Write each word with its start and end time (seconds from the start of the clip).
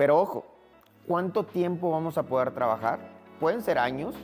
Pero 0.00 0.18
ojo, 0.18 0.46
¿cuánto 1.06 1.44
tiempo 1.44 1.90
vamos 1.90 2.16
a 2.16 2.22
poder 2.22 2.52
trabajar? 2.52 3.00
Pueden 3.38 3.60
ser 3.60 3.78
años, 3.78 4.14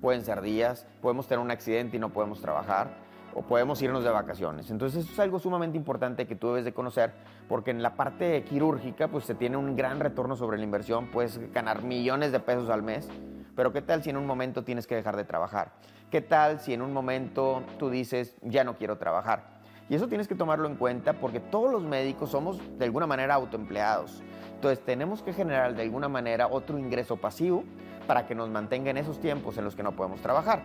pueden 0.00 0.24
ser 0.24 0.40
días, 0.40 0.86
podemos 1.02 1.28
tener 1.28 1.44
un 1.44 1.50
accidente 1.50 1.98
y 1.98 2.00
no 2.00 2.08
podemos 2.08 2.40
trabajar, 2.40 2.88
o 3.34 3.42
podemos 3.42 3.82
irnos 3.82 4.04
de 4.04 4.08
vacaciones. 4.08 4.70
Entonces 4.70 5.04
eso 5.04 5.12
es 5.12 5.18
algo 5.18 5.38
sumamente 5.38 5.76
importante 5.76 6.26
que 6.26 6.34
tú 6.34 6.48
debes 6.48 6.64
de 6.64 6.72
conocer, 6.72 7.12
porque 7.46 7.72
en 7.72 7.82
la 7.82 7.94
parte 7.94 8.42
quirúrgica 8.44 9.08
pues 9.08 9.26
se 9.26 9.34
tiene 9.34 9.58
un 9.58 9.76
gran 9.76 10.00
retorno 10.00 10.34
sobre 10.34 10.56
la 10.56 10.64
inversión, 10.64 11.08
puedes 11.08 11.52
ganar 11.52 11.82
millones 11.82 12.32
de 12.32 12.40
pesos 12.40 12.70
al 12.70 12.82
mes, 12.82 13.06
pero 13.54 13.70
¿qué 13.70 13.82
tal 13.82 14.02
si 14.02 14.08
en 14.08 14.16
un 14.16 14.26
momento 14.26 14.64
tienes 14.64 14.86
que 14.86 14.94
dejar 14.94 15.14
de 15.14 15.24
trabajar? 15.24 15.72
¿Qué 16.10 16.22
tal 16.22 16.58
si 16.58 16.72
en 16.72 16.80
un 16.80 16.94
momento 16.94 17.62
tú 17.78 17.90
dices, 17.90 18.34
ya 18.40 18.64
no 18.64 18.78
quiero 18.78 18.96
trabajar? 18.96 19.57
Y 19.88 19.94
eso 19.94 20.08
tienes 20.08 20.28
que 20.28 20.34
tomarlo 20.34 20.68
en 20.68 20.76
cuenta 20.76 21.14
porque 21.14 21.40
todos 21.40 21.72
los 21.72 21.82
médicos 21.82 22.30
somos 22.30 22.60
de 22.78 22.84
alguna 22.84 23.06
manera 23.06 23.34
autoempleados. 23.34 24.22
Entonces 24.54 24.84
tenemos 24.84 25.22
que 25.22 25.32
generar 25.32 25.74
de 25.74 25.82
alguna 25.82 26.08
manera 26.08 26.48
otro 26.48 26.78
ingreso 26.78 27.16
pasivo 27.16 27.64
para 28.06 28.26
que 28.26 28.34
nos 28.34 28.50
mantenga 28.50 28.90
en 28.90 28.98
esos 28.98 29.20
tiempos 29.20 29.56
en 29.56 29.64
los 29.64 29.76
que 29.76 29.82
no 29.82 29.92
podemos 29.92 30.20
trabajar. 30.20 30.64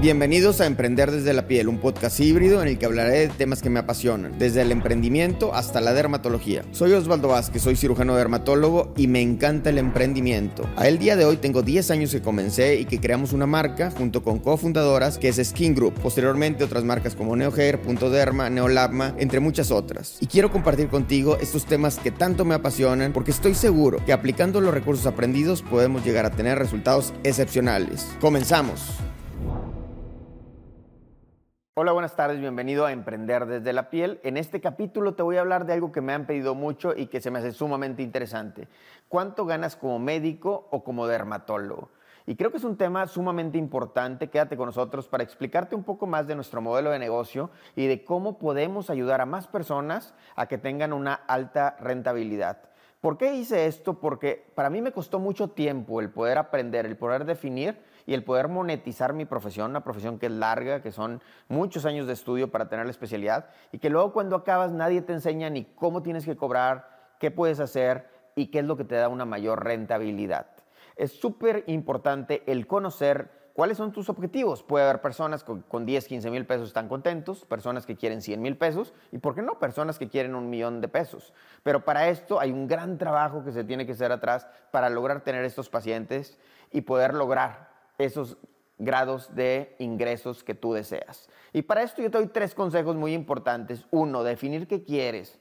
Bienvenidos 0.00 0.62
a 0.62 0.66
Emprender 0.66 1.10
desde 1.10 1.34
la 1.34 1.46
piel, 1.46 1.68
un 1.68 1.76
podcast 1.76 2.18
híbrido 2.20 2.62
en 2.62 2.68
el 2.68 2.78
que 2.78 2.86
hablaré 2.86 3.18
de 3.18 3.28
temas 3.28 3.60
que 3.60 3.68
me 3.68 3.80
apasionan, 3.80 4.38
desde 4.38 4.62
el 4.62 4.72
emprendimiento 4.72 5.54
hasta 5.54 5.82
la 5.82 5.92
dermatología. 5.92 6.64
Soy 6.72 6.92
Osvaldo 6.92 7.28
Vázquez, 7.28 7.60
soy 7.60 7.76
cirujano 7.76 8.16
dermatólogo 8.16 8.94
y 8.96 9.08
me 9.08 9.20
encanta 9.20 9.68
el 9.68 9.76
emprendimiento. 9.76 10.66
A 10.76 10.88
el 10.88 10.98
día 10.98 11.16
de 11.16 11.26
hoy 11.26 11.36
tengo 11.36 11.60
10 11.60 11.90
años 11.90 12.12
que 12.12 12.22
comencé 12.22 12.80
y 12.80 12.86
que 12.86 12.98
creamos 12.98 13.34
una 13.34 13.44
marca 13.44 13.90
junto 13.90 14.22
con 14.22 14.38
cofundadoras 14.38 15.18
que 15.18 15.28
es 15.28 15.36
Skin 15.36 15.74
Group, 15.74 15.92
posteriormente 16.00 16.64
otras 16.64 16.84
marcas 16.84 17.14
como 17.14 17.36
NeoHair, 17.36 17.82
Punto 17.82 18.08
Derma, 18.08 18.48
Neolabma, 18.48 19.14
entre 19.18 19.40
muchas 19.40 19.70
otras. 19.70 20.16
Y 20.20 20.28
quiero 20.28 20.50
compartir 20.50 20.88
contigo 20.88 21.36
estos 21.42 21.66
temas 21.66 21.98
que 21.98 22.10
tanto 22.10 22.46
me 22.46 22.54
apasionan 22.54 23.12
porque 23.12 23.32
estoy 23.32 23.54
seguro 23.54 24.02
que 24.06 24.14
aplicando 24.14 24.62
los 24.62 24.72
recursos 24.72 25.04
aprendidos 25.04 25.60
podemos 25.60 26.06
llegar 26.06 26.24
a 26.24 26.30
tener 26.30 26.58
resultados 26.58 27.12
excepcionales. 27.22 28.08
Comenzamos. 28.18 28.80
Hola, 31.82 31.92
buenas 31.92 32.14
tardes, 32.14 32.38
bienvenido 32.38 32.84
a 32.84 32.92
Emprender 32.92 33.46
desde 33.46 33.72
la 33.72 33.88
piel. 33.88 34.20
En 34.22 34.36
este 34.36 34.60
capítulo 34.60 35.14
te 35.14 35.22
voy 35.22 35.38
a 35.38 35.40
hablar 35.40 35.64
de 35.64 35.72
algo 35.72 35.92
que 35.92 36.02
me 36.02 36.12
han 36.12 36.26
pedido 36.26 36.54
mucho 36.54 36.92
y 36.94 37.06
que 37.06 37.22
se 37.22 37.30
me 37.30 37.38
hace 37.38 37.52
sumamente 37.52 38.02
interesante. 38.02 38.68
¿Cuánto 39.08 39.46
ganas 39.46 39.76
como 39.76 39.98
médico 39.98 40.68
o 40.70 40.84
como 40.84 41.06
dermatólogo? 41.06 41.88
Y 42.26 42.36
creo 42.36 42.50
que 42.50 42.58
es 42.58 42.64
un 42.64 42.76
tema 42.76 43.06
sumamente 43.06 43.56
importante. 43.56 44.28
Quédate 44.28 44.58
con 44.58 44.66
nosotros 44.66 45.08
para 45.08 45.24
explicarte 45.24 45.74
un 45.74 45.82
poco 45.82 46.06
más 46.06 46.26
de 46.26 46.34
nuestro 46.34 46.60
modelo 46.60 46.90
de 46.90 46.98
negocio 46.98 47.48
y 47.74 47.86
de 47.86 48.04
cómo 48.04 48.38
podemos 48.38 48.90
ayudar 48.90 49.22
a 49.22 49.24
más 49.24 49.46
personas 49.46 50.12
a 50.36 50.48
que 50.48 50.58
tengan 50.58 50.92
una 50.92 51.14
alta 51.14 51.78
rentabilidad. 51.80 52.58
¿Por 53.00 53.16
qué 53.16 53.34
hice 53.34 53.64
esto? 53.64 53.94
Porque 53.94 54.44
para 54.54 54.68
mí 54.68 54.82
me 54.82 54.92
costó 54.92 55.18
mucho 55.18 55.48
tiempo 55.48 56.02
el 56.02 56.10
poder 56.10 56.36
aprender, 56.36 56.84
el 56.84 56.98
poder 56.98 57.24
definir 57.24 57.78
y 58.10 58.14
el 58.14 58.24
poder 58.24 58.48
monetizar 58.48 59.12
mi 59.12 59.24
profesión, 59.24 59.70
una 59.70 59.84
profesión 59.84 60.18
que 60.18 60.26
es 60.26 60.32
larga, 60.32 60.82
que 60.82 60.90
son 60.90 61.22
muchos 61.46 61.84
años 61.84 62.08
de 62.08 62.12
estudio 62.12 62.50
para 62.50 62.68
tener 62.68 62.84
la 62.84 62.90
especialidad 62.90 63.50
y 63.70 63.78
que 63.78 63.88
luego 63.88 64.12
cuando 64.12 64.34
acabas 64.34 64.72
nadie 64.72 65.00
te 65.00 65.12
enseña 65.12 65.48
ni 65.48 65.62
cómo 65.62 66.02
tienes 66.02 66.24
que 66.24 66.36
cobrar, 66.36 67.14
qué 67.20 67.30
puedes 67.30 67.60
hacer 67.60 68.08
y 68.34 68.46
qué 68.46 68.58
es 68.58 68.64
lo 68.64 68.76
que 68.76 68.82
te 68.82 68.96
da 68.96 69.08
una 69.08 69.26
mayor 69.26 69.62
rentabilidad. 69.62 70.48
Es 70.96 71.12
súper 71.12 71.62
importante 71.68 72.42
el 72.46 72.66
conocer 72.66 73.30
cuáles 73.54 73.76
son 73.76 73.92
tus 73.92 74.08
objetivos. 74.08 74.64
Puede 74.64 74.86
haber 74.86 75.02
personas 75.02 75.44
con, 75.44 75.62
con 75.62 75.86
10, 75.86 76.08
15 76.08 76.32
mil 76.32 76.46
pesos 76.46 76.66
están 76.66 76.88
contentos, 76.88 77.44
personas 77.44 77.86
que 77.86 77.94
quieren 77.94 78.22
100 78.22 78.42
mil 78.42 78.56
pesos 78.56 78.92
y, 79.12 79.18
¿por 79.18 79.36
qué 79.36 79.42
no?, 79.42 79.60
personas 79.60 80.00
que 80.00 80.08
quieren 80.08 80.34
un 80.34 80.50
millón 80.50 80.80
de 80.80 80.88
pesos. 80.88 81.32
Pero 81.62 81.84
para 81.84 82.08
esto 82.08 82.40
hay 82.40 82.50
un 82.50 82.66
gran 82.66 82.98
trabajo 82.98 83.44
que 83.44 83.52
se 83.52 83.62
tiene 83.62 83.86
que 83.86 83.92
hacer 83.92 84.10
atrás 84.10 84.48
para 84.72 84.90
lograr 84.90 85.20
tener 85.20 85.44
estos 85.44 85.70
pacientes 85.70 86.40
y 86.72 86.80
poder 86.80 87.14
lograr 87.14 87.69
esos 88.04 88.38
grados 88.78 89.34
de 89.34 89.76
ingresos 89.78 90.42
que 90.42 90.54
tú 90.54 90.72
deseas. 90.72 91.28
Y 91.52 91.62
para 91.62 91.82
esto 91.82 92.02
yo 92.02 92.10
te 92.10 92.18
doy 92.18 92.28
tres 92.28 92.54
consejos 92.54 92.96
muy 92.96 93.12
importantes. 93.12 93.86
Uno, 93.90 94.24
definir 94.24 94.66
qué 94.66 94.82
quieres. 94.82 95.38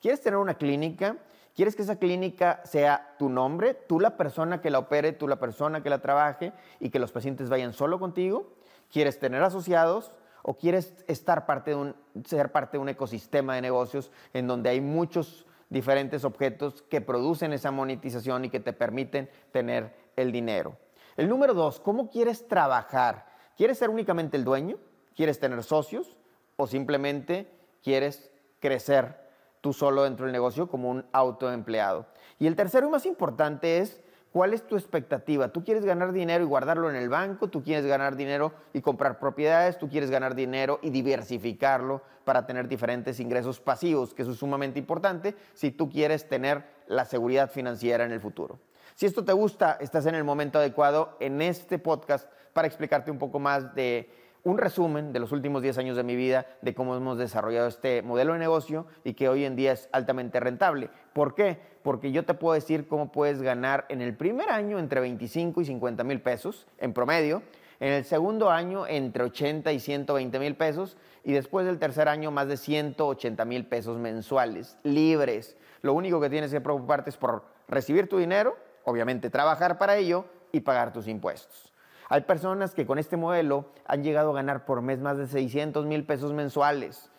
¿Quieres 0.00 0.20
tener 0.20 0.38
una 0.38 0.54
clínica? 0.54 1.16
¿Quieres 1.54 1.76
que 1.76 1.82
esa 1.82 1.96
clínica 1.96 2.60
sea 2.64 3.14
tu 3.18 3.28
nombre, 3.28 3.74
tú 3.74 4.00
la 4.00 4.16
persona 4.16 4.60
que 4.60 4.70
la 4.70 4.78
opere, 4.78 5.12
tú 5.12 5.28
la 5.28 5.38
persona 5.38 5.82
que 5.82 5.90
la 5.90 6.00
trabaje 6.00 6.52
y 6.78 6.90
que 6.90 6.98
los 6.98 7.12
pacientes 7.12 7.48
vayan 7.48 7.72
solo 7.72 7.98
contigo? 7.98 8.54
¿Quieres 8.90 9.18
tener 9.18 9.42
asociados? 9.42 10.12
¿O 10.42 10.56
quieres 10.56 11.04
estar 11.06 11.46
parte 11.46 11.72
de 11.72 11.76
un, 11.76 11.96
ser 12.24 12.50
parte 12.50 12.76
de 12.76 12.82
un 12.82 12.88
ecosistema 12.88 13.54
de 13.54 13.60
negocios 13.60 14.10
en 14.32 14.46
donde 14.46 14.70
hay 14.70 14.80
muchos 14.80 15.46
diferentes 15.68 16.24
objetos 16.24 16.82
que 16.82 17.00
producen 17.00 17.52
esa 17.52 17.70
monetización 17.70 18.46
y 18.46 18.50
que 18.50 18.60
te 18.60 18.72
permiten 18.72 19.28
tener 19.52 19.94
el 20.16 20.32
dinero? 20.32 20.76
El 21.20 21.28
número 21.28 21.52
dos, 21.52 21.80
¿cómo 21.80 22.08
quieres 22.08 22.48
trabajar? 22.48 23.26
¿Quieres 23.54 23.76
ser 23.76 23.90
únicamente 23.90 24.38
el 24.38 24.44
dueño? 24.44 24.78
¿Quieres 25.14 25.38
tener 25.38 25.62
socios? 25.62 26.16
¿O 26.56 26.66
simplemente 26.66 27.46
quieres 27.82 28.30
crecer 28.58 29.20
tú 29.60 29.74
solo 29.74 30.04
dentro 30.04 30.24
del 30.24 30.32
negocio 30.32 30.70
como 30.70 30.88
un 30.88 31.04
autoempleado? 31.12 32.06
Y 32.38 32.46
el 32.46 32.56
tercero 32.56 32.88
y 32.88 32.90
más 32.90 33.04
importante 33.04 33.80
es, 33.80 34.00
¿cuál 34.32 34.54
es 34.54 34.66
tu 34.66 34.76
expectativa? 34.76 35.48
¿Tú 35.48 35.62
quieres 35.62 35.84
ganar 35.84 36.12
dinero 36.12 36.42
y 36.42 36.46
guardarlo 36.46 36.88
en 36.88 36.96
el 36.96 37.10
banco? 37.10 37.48
¿Tú 37.48 37.62
quieres 37.62 37.84
ganar 37.84 38.16
dinero 38.16 38.54
y 38.72 38.80
comprar 38.80 39.18
propiedades? 39.18 39.78
¿Tú 39.78 39.90
quieres 39.90 40.10
ganar 40.10 40.34
dinero 40.34 40.78
y 40.80 40.88
diversificarlo 40.88 42.00
para 42.24 42.46
tener 42.46 42.66
diferentes 42.66 43.20
ingresos 43.20 43.60
pasivos? 43.60 44.14
Que 44.14 44.22
eso 44.22 44.30
es 44.30 44.38
sumamente 44.38 44.78
importante 44.78 45.36
si 45.52 45.70
tú 45.70 45.90
quieres 45.90 46.26
tener 46.30 46.64
la 46.86 47.04
seguridad 47.04 47.50
financiera 47.50 48.06
en 48.06 48.12
el 48.12 48.20
futuro. 48.22 48.58
Si 48.94 49.06
esto 49.06 49.24
te 49.24 49.32
gusta, 49.32 49.78
estás 49.80 50.06
en 50.06 50.14
el 50.14 50.24
momento 50.24 50.58
adecuado 50.58 51.16
en 51.20 51.40
este 51.40 51.78
podcast 51.78 52.30
para 52.52 52.66
explicarte 52.66 53.10
un 53.10 53.18
poco 53.18 53.38
más 53.38 53.74
de 53.74 54.10
un 54.42 54.58
resumen 54.58 55.12
de 55.12 55.20
los 55.20 55.32
últimos 55.32 55.62
10 55.62 55.78
años 55.78 55.96
de 55.96 56.02
mi 56.02 56.16
vida, 56.16 56.46
de 56.62 56.74
cómo 56.74 56.96
hemos 56.96 57.18
desarrollado 57.18 57.68
este 57.68 58.02
modelo 58.02 58.32
de 58.32 58.38
negocio 58.38 58.86
y 59.04 59.14
que 59.14 59.28
hoy 59.28 59.44
en 59.44 59.56
día 59.56 59.72
es 59.72 59.88
altamente 59.92 60.40
rentable. 60.40 60.90
¿Por 61.12 61.34
qué? 61.34 61.58
Porque 61.82 62.12
yo 62.12 62.24
te 62.24 62.34
puedo 62.34 62.54
decir 62.54 62.88
cómo 62.88 63.12
puedes 63.12 63.42
ganar 63.42 63.86
en 63.88 64.00
el 64.00 64.16
primer 64.16 64.50
año 64.50 64.78
entre 64.78 65.00
25 65.00 65.60
y 65.60 65.64
50 65.66 66.04
mil 66.04 66.20
pesos 66.20 66.66
en 66.78 66.92
promedio, 66.92 67.42
en 67.80 67.92
el 67.92 68.04
segundo 68.04 68.50
año 68.50 68.86
entre 68.86 69.24
80 69.24 69.72
y 69.72 69.80
120 69.80 70.38
mil 70.38 70.54
pesos 70.56 70.96
y 71.24 71.32
después 71.32 71.66
del 71.66 71.78
tercer 71.78 72.08
año 72.08 72.30
más 72.30 72.48
de 72.48 72.56
180 72.56 73.44
mil 73.44 73.66
pesos 73.66 73.98
mensuales, 73.98 74.76
libres. 74.82 75.56
Lo 75.82 75.94
único 75.94 76.20
que 76.20 76.28
tienes 76.28 76.50
que 76.50 76.60
preocuparte 76.60 77.10
es 77.10 77.16
por 77.16 77.44
recibir 77.68 78.08
tu 78.08 78.18
dinero 78.18 78.56
obviamente 78.84 79.30
trabajar 79.30 79.78
para 79.78 79.96
ello 79.96 80.24
y 80.52 80.60
pagar 80.60 80.92
tus 80.92 81.08
impuestos. 81.08 81.72
Hay 82.08 82.22
personas 82.22 82.74
que 82.74 82.86
con 82.86 82.98
este 82.98 83.16
modelo 83.16 83.66
han 83.86 84.02
llegado 84.02 84.30
a 84.30 84.34
ganar 84.34 84.64
por 84.64 84.82
mes 84.82 84.98
más 84.98 85.16
de 85.16 85.28
600 85.28 85.86
mil 85.86 86.04
pesos 86.04 86.32
mensuales 86.32 87.10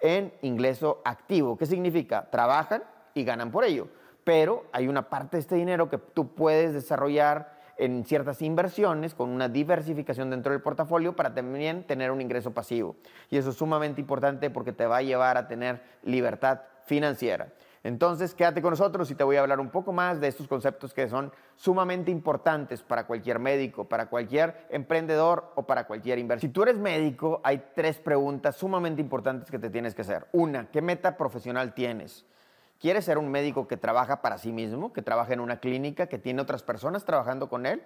en 0.00 0.32
ingreso 0.42 1.00
activo. 1.04 1.56
¿Qué 1.56 1.66
significa? 1.66 2.28
Trabajan 2.30 2.82
y 3.14 3.24
ganan 3.24 3.52
por 3.52 3.64
ello, 3.64 3.88
pero 4.24 4.64
hay 4.72 4.88
una 4.88 5.08
parte 5.08 5.36
de 5.36 5.42
este 5.42 5.54
dinero 5.54 5.88
que 5.88 5.98
tú 5.98 6.34
puedes 6.34 6.72
desarrollar 6.72 7.60
en 7.80 8.04
ciertas 8.04 8.42
inversiones 8.42 9.14
con 9.14 9.30
una 9.30 9.48
diversificación 9.48 10.28
dentro 10.30 10.52
del 10.52 10.60
portafolio 10.60 11.16
para 11.16 11.32
también 11.32 11.84
tener 11.84 12.10
un 12.10 12.20
ingreso 12.20 12.52
pasivo. 12.52 12.96
Y 13.30 13.38
eso 13.38 13.50
es 13.50 13.56
sumamente 13.56 14.00
importante 14.02 14.50
porque 14.50 14.72
te 14.72 14.84
va 14.84 14.98
a 14.98 15.02
llevar 15.02 15.38
a 15.38 15.48
tener 15.48 15.80
libertad 16.02 16.60
financiera. 16.84 17.52
Entonces, 17.82 18.34
quédate 18.34 18.60
con 18.60 18.70
nosotros 18.70 19.10
y 19.10 19.14
te 19.14 19.24
voy 19.24 19.36
a 19.36 19.40
hablar 19.40 19.58
un 19.58 19.70
poco 19.70 19.90
más 19.92 20.20
de 20.20 20.28
estos 20.28 20.46
conceptos 20.46 20.92
que 20.92 21.08
son 21.08 21.32
sumamente 21.56 22.10
importantes 22.10 22.82
para 22.82 23.06
cualquier 23.06 23.38
médico, 23.38 23.88
para 23.88 24.06
cualquier 24.06 24.66
emprendedor 24.68 25.52
o 25.54 25.62
para 25.62 25.86
cualquier 25.86 26.18
inversor. 26.18 26.42
Si 26.42 26.52
tú 26.52 26.62
eres 26.62 26.76
médico, 26.76 27.40
hay 27.42 27.70
tres 27.74 27.98
preguntas 27.98 28.56
sumamente 28.56 29.00
importantes 29.00 29.50
que 29.50 29.58
te 29.58 29.70
tienes 29.70 29.94
que 29.94 30.02
hacer. 30.02 30.26
Una, 30.32 30.70
¿qué 30.70 30.82
meta 30.82 31.16
profesional 31.16 31.72
tienes? 31.72 32.26
¿Quieres 32.78 33.06
ser 33.06 33.16
un 33.16 33.30
médico 33.30 33.66
que 33.66 33.78
trabaja 33.78 34.20
para 34.20 34.36
sí 34.36 34.52
mismo, 34.52 34.92
que 34.92 35.00
trabaja 35.00 35.32
en 35.32 35.40
una 35.40 35.60
clínica, 35.60 36.06
que 36.06 36.18
tiene 36.18 36.42
otras 36.42 36.62
personas 36.62 37.06
trabajando 37.06 37.48
con 37.48 37.64
él? 37.64 37.82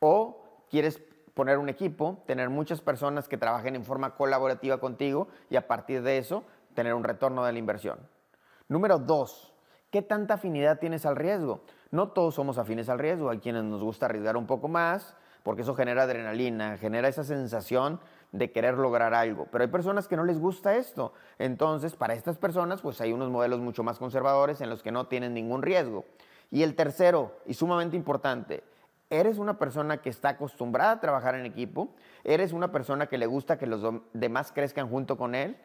¿O 0.00 0.42
quieres 0.70 1.02
poner 1.34 1.58
un 1.58 1.68
equipo, 1.68 2.22
tener 2.26 2.48
muchas 2.48 2.80
personas 2.80 3.28
que 3.28 3.36
trabajen 3.36 3.76
en 3.76 3.84
forma 3.84 4.14
colaborativa 4.14 4.80
contigo 4.80 5.28
y 5.50 5.56
a 5.56 5.68
partir 5.68 6.02
de 6.02 6.16
eso 6.16 6.44
tener 6.74 6.94
un 6.94 7.04
retorno 7.04 7.44
de 7.44 7.52
la 7.52 7.58
inversión? 7.58 7.98
Número 8.68 8.98
dos, 8.98 9.54
¿qué 9.90 10.02
tanta 10.02 10.34
afinidad 10.34 10.78
tienes 10.78 11.06
al 11.06 11.16
riesgo? 11.16 11.62
No 11.90 12.08
todos 12.08 12.34
somos 12.34 12.58
afines 12.58 12.90
al 12.90 12.98
riesgo, 12.98 13.30
hay 13.30 13.38
quienes 13.38 13.64
nos 13.64 13.82
gusta 13.82 14.04
arriesgar 14.04 14.36
un 14.36 14.46
poco 14.46 14.68
más, 14.68 15.16
porque 15.42 15.62
eso 15.62 15.74
genera 15.74 16.02
adrenalina, 16.02 16.76
genera 16.76 17.08
esa 17.08 17.24
sensación 17.24 17.98
de 18.30 18.52
querer 18.52 18.74
lograr 18.74 19.14
algo. 19.14 19.46
Pero 19.50 19.64
hay 19.64 19.70
personas 19.70 20.06
que 20.06 20.16
no 20.16 20.24
les 20.24 20.38
gusta 20.38 20.76
esto. 20.76 21.14
Entonces, 21.38 21.96
para 21.96 22.12
estas 22.12 22.36
personas, 22.36 22.82
pues 22.82 23.00
hay 23.00 23.14
unos 23.14 23.30
modelos 23.30 23.58
mucho 23.60 23.82
más 23.82 23.98
conservadores 23.98 24.60
en 24.60 24.68
los 24.68 24.82
que 24.82 24.92
no 24.92 25.06
tienen 25.06 25.32
ningún 25.32 25.62
riesgo. 25.62 26.04
Y 26.50 26.62
el 26.62 26.74
tercero, 26.74 27.38
y 27.46 27.54
sumamente 27.54 27.96
importante, 27.96 28.62
eres 29.08 29.38
una 29.38 29.58
persona 29.58 30.02
que 30.02 30.10
está 30.10 30.28
acostumbrada 30.28 30.90
a 30.90 31.00
trabajar 31.00 31.34
en 31.36 31.46
equipo, 31.46 31.94
eres 32.22 32.52
una 32.52 32.70
persona 32.70 33.06
que 33.06 33.16
le 33.16 33.24
gusta 33.24 33.56
que 33.56 33.66
los 33.66 33.82
demás 34.12 34.52
crezcan 34.52 34.90
junto 34.90 35.16
con 35.16 35.34
él, 35.34 35.56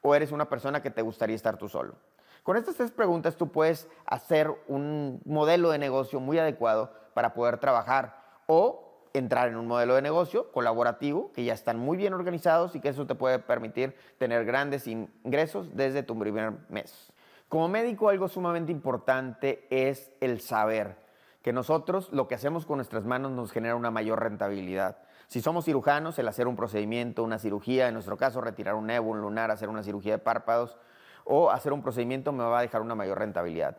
o 0.00 0.14
eres 0.14 0.30
una 0.30 0.48
persona 0.48 0.80
que 0.80 0.90
te 0.90 1.02
gustaría 1.02 1.34
estar 1.34 1.56
tú 1.56 1.68
solo. 1.68 1.96
Con 2.42 2.56
estas 2.56 2.74
tres 2.74 2.90
preguntas 2.90 3.36
tú 3.36 3.52
puedes 3.52 3.88
hacer 4.04 4.52
un 4.66 5.20
modelo 5.24 5.70
de 5.70 5.78
negocio 5.78 6.18
muy 6.18 6.38
adecuado 6.40 6.92
para 7.14 7.34
poder 7.34 7.58
trabajar 7.58 8.20
o 8.46 9.08
entrar 9.14 9.48
en 9.48 9.56
un 9.56 9.68
modelo 9.68 9.94
de 9.94 10.02
negocio 10.02 10.50
colaborativo 10.50 11.30
que 11.32 11.44
ya 11.44 11.52
están 11.54 11.78
muy 11.78 11.96
bien 11.96 12.14
organizados 12.14 12.74
y 12.74 12.80
que 12.80 12.88
eso 12.88 13.06
te 13.06 13.14
puede 13.14 13.38
permitir 13.38 13.94
tener 14.18 14.44
grandes 14.44 14.88
ingresos 14.88 15.76
desde 15.76 16.02
tu 16.02 16.18
primer 16.18 16.54
mes. 16.68 17.12
Como 17.48 17.68
médico 17.68 18.08
algo 18.08 18.26
sumamente 18.26 18.72
importante 18.72 19.66
es 19.70 20.10
el 20.20 20.40
saber 20.40 20.96
que 21.42 21.52
nosotros 21.52 22.08
lo 22.12 22.26
que 22.26 22.34
hacemos 22.34 22.66
con 22.66 22.78
nuestras 22.78 23.04
manos 23.04 23.30
nos 23.30 23.52
genera 23.52 23.76
una 23.76 23.90
mayor 23.92 24.20
rentabilidad. 24.20 24.98
Si 25.28 25.40
somos 25.40 25.64
cirujanos, 25.64 26.18
el 26.18 26.26
hacer 26.26 26.48
un 26.48 26.56
procedimiento, 26.56 27.22
una 27.22 27.38
cirugía, 27.38 27.88
en 27.88 27.94
nuestro 27.94 28.16
caso 28.16 28.40
retirar 28.40 28.74
un 28.74 28.86
nevo, 28.86 29.10
un 29.10 29.20
lunar, 29.20 29.50
hacer 29.50 29.68
una 29.68 29.82
cirugía 29.82 30.12
de 30.12 30.18
párpados 30.18 30.76
o 31.24 31.50
hacer 31.50 31.72
un 31.72 31.82
procedimiento 31.82 32.32
me 32.32 32.44
va 32.44 32.58
a 32.58 32.62
dejar 32.62 32.82
una 32.82 32.94
mayor 32.94 33.18
rentabilidad. 33.18 33.78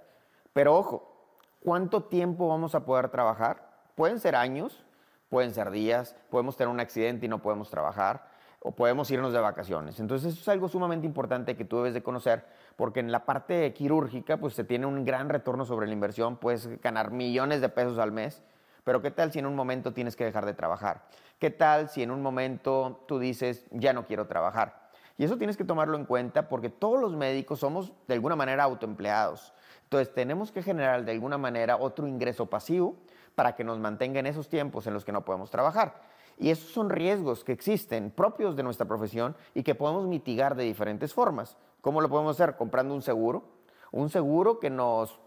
Pero 0.54 0.76
ojo, 0.76 1.14
¿cuánto 1.64 2.04
tiempo 2.04 2.48
vamos 2.48 2.76
a 2.76 2.86
poder 2.86 3.10
trabajar? 3.10 3.72
Pueden 3.96 4.20
ser 4.20 4.36
años, 4.36 4.84
pueden 5.30 5.54
ser 5.54 5.72
días, 5.72 6.16
podemos 6.30 6.58
tener 6.58 6.72
un 6.72 6.80
accidente 6.80 7.26
y 7.26 7.30
no 7.30 7.42
podemos 7.42 7.70
trabajar, 7.70 8.34
o 8.64 8.72
podemos 8.72 9.12
irnos 9.12 9.34
de 9.34 9.40
vacaciones. 9.40 10.00
Entonces 10.00 10.34
eso 10.34 10.42
es 10.42 10.48
algo 10.48 10.70
sumamente 10.70 11.06
importante 11.06 11.56
que 11.56 11.66
tú 11.66 11.78
debes 11.78 11.94
de 11.94 12.02
conocer, 12.02 12.46
porque 12.78 13.02
en 13.02 13.12
la 13.12 13.26
parte 13.26 13.74
quirúrgica 13.74 14.38
pues 14.38 14.54
se 14.54 14.64
tiene 14.64 14.86
un 14.86 15.04
gran 15.04 15.30
retorno 15.30 15.66
sobre 15.66 15.86
la 15.86 15.94
inversión, 15.94 16.38
puedes 16.38 16.82
ganar 16.82 17.12
millones 17.12 17.60
de 17.60 17.70
pesos 17.70 18.00
al 18.00 18.14
mes, 18.14 18.42
pero 18.86 19.02
¿qué 19.02 19.12
tal 19.12 19.32
si 19.32 19.40
en 19.40 19.46
un 19.46 19.56
momento 19.56 19.94
tienes 19.94 20.16
que 20.16 20.24
dejar 20.24 20.46
de 20.46 20.54
trabajar? 20.54 21.04
¿Qué 21.40 21.50
tal 21.50 21.90
si 21.90 22.04
en 22.04 22.12
un 22.12 22.22
momento 22.22 23.04
tú 23.06 23.20
dices, 23.20 23.66
ya 23.72 23.92
no 23.92 24.06
quiero 24.06 24.28
trabajar? 24.28 24.83
Y 25.18 25.24
eso 25.24 25.38
tienes 25.38 25.58
que 25.58 25.64
tomarlo 25.64 25.98
en 25.98 26.06
cuenta 26.06 26.50
porque 26.50 26.70
todos 26.70 27.00
los 27.00 27.16
médicos 27.16 27.60
somos 27.60 27.94
de 28.08 28.16
alguna 28.16 28.36
manera 28.36 28.64
autoempleados. 28.64 29.54
Entonces 29.84 30.14
tenemos 30.14 30.52
que 30.52 30.64
generar 30.64 31.06
de 31.06 31.12
alguna 31.12 31.38
manera 31.38 31.78
otro 31.78 32.08
ingreso 32.08 32.48
pasivo 32.48 32.96
para 33.36 33.56
que 33.56 33.64
nos 33.64 33.80
mantenga 33.80 34.20
en 34.20 34.26
esos 34.26 34.50
tiempos 34.50 34.88
en 34.88 34.94
los 34.94 35.06
que 35.06 35.12
no 35.12 35.24
podemos 35.24 35.52
trabajar. 35.52 36.02
Y 36.38 36.50
esos 36.50 36.72
son 36.72 36.90
riesgos 36.90 37.44
que 37.44 37.52
existen 37.52 38.10
propios 38.10 38.56
de 38.56 38.64
nuestra 38.64 38.88
profesión 38.88 39.36
y 39.54 39.64
que 39.64 39.76
podemos 39.76 40.08
mitigar 40.08 40.56
de 40.56 40.64
diferentes 40.64 41.14
formas. 41.14 41.58
¿Cómo 41.82 42.02
lo 42.02 42.10
podemos 42.10 42.40
hacer? 42.40 42.56
Comprando 42.56 42.96
un 42.96 43.02
seguro. 43.02 43.44
Un 43.92 44.10
seguro 44.10 44.60
que 44.60 44.72
nos 44.72 45.20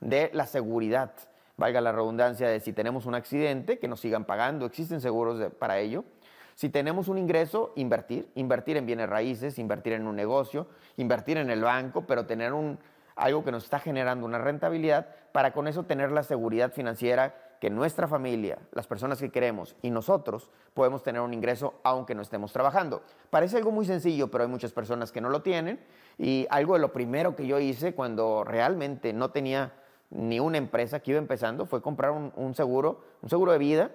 dé 0.00 0.30
la 0.32 0.46
seguridad, 0.46 1.12
valga 1.56 1.80
la 1.80 1.92
redundancia, 1.92 2.48
de 2.48 2.58
si 2.58 2.72
tenemos 2.72 3.06
un 3.06 3.14
accidente, 3.14 3.78
que 3.78 3.86
nos 3.86 4.00
sigan 4.00 4.24
pagando. 4.24 4.66
Existen 4.66 5.00
seguros 5.00 5.52
para 5.60 5.78
ello. 5.78 6.04
Si 6.54 6.68
tenemos 6.68 7.08
un 7.08 7.18
ingreso, 7.18 7.72
invertir. 7.76 8.28
Invertir 8.34 8.76
en 8.76 8.86
bienes 8.86 9.08
raíces, 9.08 9.58
invertir 9.58 9.94
en 9.94 10.06
un 10.06 10.16
negocio, 10.16 10.66
invertir 10.96 11.36
en 11.38 11.50
el 11.50 11.62
banco, 11.62 12.04
pero 12.06 12.26
tener 12.26 12.52
un, 12.52 12.78
algo 13.16 13.44
que 13.44 13.52
nos 13.52 13.64
está 13.64 13.78
generando 13.78 14.26
una 14.26 14.38
rentabilidad 14.38 15.06
para 15.32 15.52
con 15.52 15.68
eso 15.68 15.84
tener 15.84 16.10
la 16.12 16.22
seguridad 16.22 16.72
financiera 16.72 17.34
que 17.60 17.70
nuestra 17.70 18.08
familia, 18.08 18.58
las 18.72 18.88
personas 18.88 19.20
que 19.20 19.30
queremos 19.30 19.76
y 19.82 19.90
nosotros 19.90 20.50
podemos 20.74 21.04
tener 21.04 21.20
un 21.20 21.32
ingreso 21.32 21.74
aunque 21.84 22.14
no 22.14 22.22
estemos 22.22 22.52
trabajando. 22.52 23.02
Parece 23.30 23.56
algo 23.56 23.70
muy 23.70 23.86
sencillo, 23.86 24.32
pero 24.32 24.42
hay 24.42 24.50
muchas 24.50 24.72
personas 24.72 25.12
que 25.12 25.20
no 25.20 25.28
lo 25.28 25.42
tienen 25.42 25.78
y 26.18 26.46
algo 26.50 26.74
de 26.74 26.80
lo 26.80 26.92
primero 26.92 27.36
que 27.36 27.46
yo 27.46 27.60
hice 27.60 27.94
cuando 27.94 28.42
realmente 28.42 29.12
no 29.12 29.30
tenía 29.30 29.74
ni 30.10 30.40
una 30.40 30.58
empresa 30.58 31.00
que 31.00 31.12
iba 31.12 31.18
empezando 31.18 31.64
fue 31.64 31.80
comprar 31.80 32.10
un, 32.10 32.54
seguro, 32.54 33.00
un 33.22 33.30
seguro 33.30 33.52
de 33.52 33.58
vida 33.58 33.90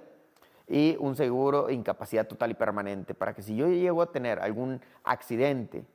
y 0.68 0.98
un 1.00 1.16
seguro 1.16 1.68
de 1.68 1.74
incapacidad 1.74 2.28
total 2.28 2.52
y 2.52 2.56
permanente 2.56 3.14
para 3.14 3.34
que 3.34 3.42
si 3.42 3.56
yo 3.56 3.68
llego 3.70 4.02
a 4.02 4.12
tener 4.12 4.40
algún 4.40 4.82
accidente 5.04 5.86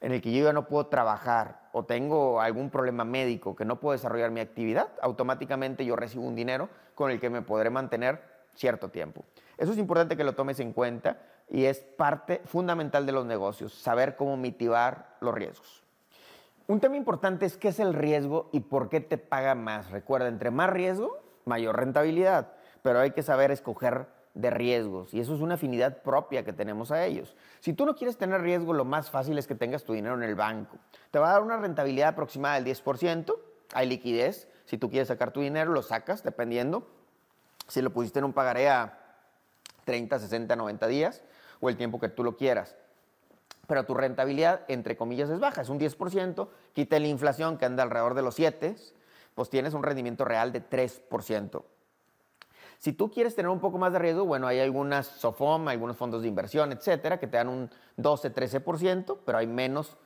en 0.00 0.12
el 0.12 0.20
que 0.20 0.32
yo 0.32 0.44
ya 0.44 0.52
no 0.52 0.66
puedo 0.66 0.86
trabajar 0.86 1.68
o 1.72 1.84
tengo 1.84 2.40
algún 2.40 2.70
problema 2.70 3.04
médico 3.04 3.54
que 3.54 3.64
no 3.64 3.80
puedo 3.80 3.92
desarrollar 3.92 4.30
mi 4.30 4.40
actividad, 4.40 4.88
automáticamente 5.02 5.84
yo 5.84 5.96
recibo 5.96 6.24
un 6.24 6.34
dinero 6.34 6.68
con 6.94 7.10
el 7.10 7.20
que 7.20 7.30
me 7.30 7.42
podré 7.42 7.70
mantener 7.70 8.22
cierto 8.54 8.90
tiempo. 8.90 9.24
Eso 9.56 9.72
es 9.72 9.78
importante 9.78 10.16
que 10.16 10.24
lo 10.24 10.34
tomes 10.34 10.60
en 10.60 10.72
cuenta 10.72 11.18
y 11.48 11.64
es 11.64 11.80
parte 11.80 12.42
fundamental 12.44 13.06
de 13.06 13.12
los 13.12 13.24
negocios, 13.24 13.72
saber 13.72 14.16
cómo 14.16 14.36
mitigar 14.36 15.16
los 15.20 15.34
riesgos. 15.34 15.82
Un 16.66 16.80
tema 16.80 16.96
importante 16.96 17.46
es 17.46 17.56
qué 17.56 17.68
es 17.68 17.80
el 17.80 17.94
riesgo 17.94 18.50
y 18.52 18.60
por 18.60 18.88
qué 18.88 19.00
te 19.00 19.16
paga 19.16 19.54
más. 19.54 19.90
Recuerda, 19.90 20.28
entre 20.28 20.50
más 20.50 20.68
riesgo, 20.68 21.18
mayor 21.46 21.76
rentabilidad, 21.76 22.52
pero 22.82 23.00
hay 23.00 23.10
que 23.12 23.22
saber 23.22 23.50
escoger 23.50 24.06
de 24.34 24.50
riesgos 24.50 25.12
y 25.14 25.20
eso 25.20 25.34
es 25.34 25.40
una 25.40 25.54
afinidad 25.54 26.02
propia 26.02 26.44
que 26.44 26.52
tenemos 26.52 26.90
a 26.92 27.04
ellos. 27.04 27.34
Si 27.60 27.72
tú 27.72 27.86
no 27.86 27.94
quieres 27.94 28.16
tener 28.16 28.40
riesgo, 28.40 28.72
lo 28.72 28.84
más 28.84 29.10
fácil 29.10 29.36
es 29.38 29.46
que 29.46 29.54
tengas 29.54 29.84
tu 29.84 29.92
dinero 29.92 30.14
en 30.14 30.22
el 30.22 30.34
banco. 30.34 30.76
Te 31.10 31.18
va 31.18 31.30
a 31.30 31.32
dar 31.32 31.42
una 31.42 31.56
rentabilidad 31.56 32.10
aproximada 32.10 32.60
del 32.60 32.64
10%, 32.64 33.34
hay 33.74 33.88
liquidez, 33.88 34.48
si 34.64 34.78
tú 34.78 34.90
quieres 34.90 35.08
sacar 35.08 35.32
tu 35.32 35.40
dinero, 35.40 35.72
lo 35.72 35.82
sacas 35.82 36.22
dependiendo 36.22 36.86
si 37.68 37.82
lo 37.82 37.92
pusiste 37.92 38.18
en 38.18 38.24
un 38.24 38.32
pagaré 38.32 38.68
a 38.68 38.98
30, 39.84 40.18
60, 40.18 40.56
90 40.56 40.86
días 40.86 41.22
o 41.60 41.68
el 41.68 41.76
tiempo 41.76 42.00
que 42.00 42.08
tú 42.08 42.24
lo 42.24 42.36
quieras. 42.36 42.76
Pero 43.66 43.84
tu 43.84 43.94
rentabilidad, 43.94 44.62
entre 44.68 44.96
comillas, 44.96 45.28
es 45.28 45.38
baja, 45.38 45.60
es 45.60 45.68
un 45.68 45.78
10%, 45.78 46.48
quita 46.72 46.98
la 46.98 47.06
inflación 47.06 47.58
que 47.58 47.66
anda 47.66 47.82
alrededor 47.82 48.14
de 48.14 48.22
los 48.22 48.34
7, 48.34 48.76
pues 49.34 49.50
tienes 49.50 49.74
un 49.74 49.82
rendimiento 49.82 50.24
real 50.24 50.52
de 50.52 50.66
3%. 50.66 51.62
Si 52.78 52.92
tú 52.92 53.10
quieres 53.10 53.34
tener 53.34 53.48
un 53.48 53.58
poco 53.58 53.76
más 53.78 53.92
de 53.92 53.98
riesgo, 53.98 54.24
bueno, 54.24 54.46
hay 54.46 54.60
algunas 54.60 55.06
SOFOM, 55.06 55.66
algunos 55.68 55.96
fondos 55.96 56.22
de 56.22 56.28
inversión, 56.28 56.70
etcétera, 56.70 57.18
que 57.18 57.26
te 57.26 57.36
dan 57.36 57.48
un 57.48 57.70
12, 57.96 58.32
13%, 58.32 59.18
pero 59.24 59.38
hay 59.38 59.48
menos 59.48 59.96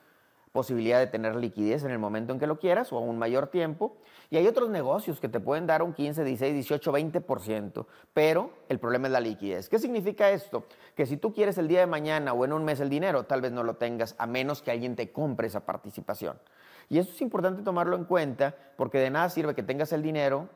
posibilidad 0.53 0.99
de 0.99 1.07
tener 1.07 1.35
liquidez 1.35 1.83
en 1.85 1.91
el 1.91 1.99
momento 1.99 2.33
en 2.33 2.39
que 2.39 2.47
lo 2.47 2.59
quieras 2.59 2.93
o 2.93 2.99
a 2.99 3.01
un 3.01 3.19
mayor 3.19 3.49
tiempo. 3.49 3.97
Y 4.31 4.37
hay 4.37 4.47
otros 4.47 4.71
negocios 4.71 5.21
que 5.21 5.29
te 5.29 5.41
pueden 5.41 5.67
dar 5.67 5.83
un 5.83 5.93
15, 5.93 6.25
16, 6.25 6.55
18, 6.55 6.93
20%, 6.93 7.87
pero 8.15 8.51
el 8.69 8.79
problema 8.79 9.09
es 9.09 9.13
la 9.13 9.21
liquidez. 9.21 9.69
¿Qué 9.69 9.79
significa 9.79 10.31
esto? 10.31 10.65
Que 10.95 11.05
si 11.05 11.17
tú 11.19 11.35
quieres 11.35 11.59
el 11.59 11.69
día 11.69 11.81
de 11.81 11.87
mañana 11.87 12.33
o 12.33 12.45
en 12.45 12.53
un 12.53 12.65
mes 12.65 12.81
el 12.81 12.89
dinero, 12.89 13.25
tal 13.25 13.41
vez 13.41 13.53
no 13.53 13.63
lo 13.63 13.77
tengas 13.77 14.15
a 14.19 14.27
menos 14.27 14.63
que 14.63 14.71
alguien 14.71 14.97
te 14.97 15.11
compre 15.11 15.47
esa 15.47 15.67
participación. 15.67 16.39
Y 16.89 16.99
eso 16.99 17.11
es 17.11 17.21
importante 17.21 17.63
tomarlo 17.63 17.97
en 17.97 18.05
cuenta 18.05 18.55
porque 18.77 18.99
de 18.99 19.11
nada 19.11 19.29
sirve 19.31 19.55
que 19.55 19.63
tengas 19.63 19.93
el 19.93 20.03
dinero 20.03 20.49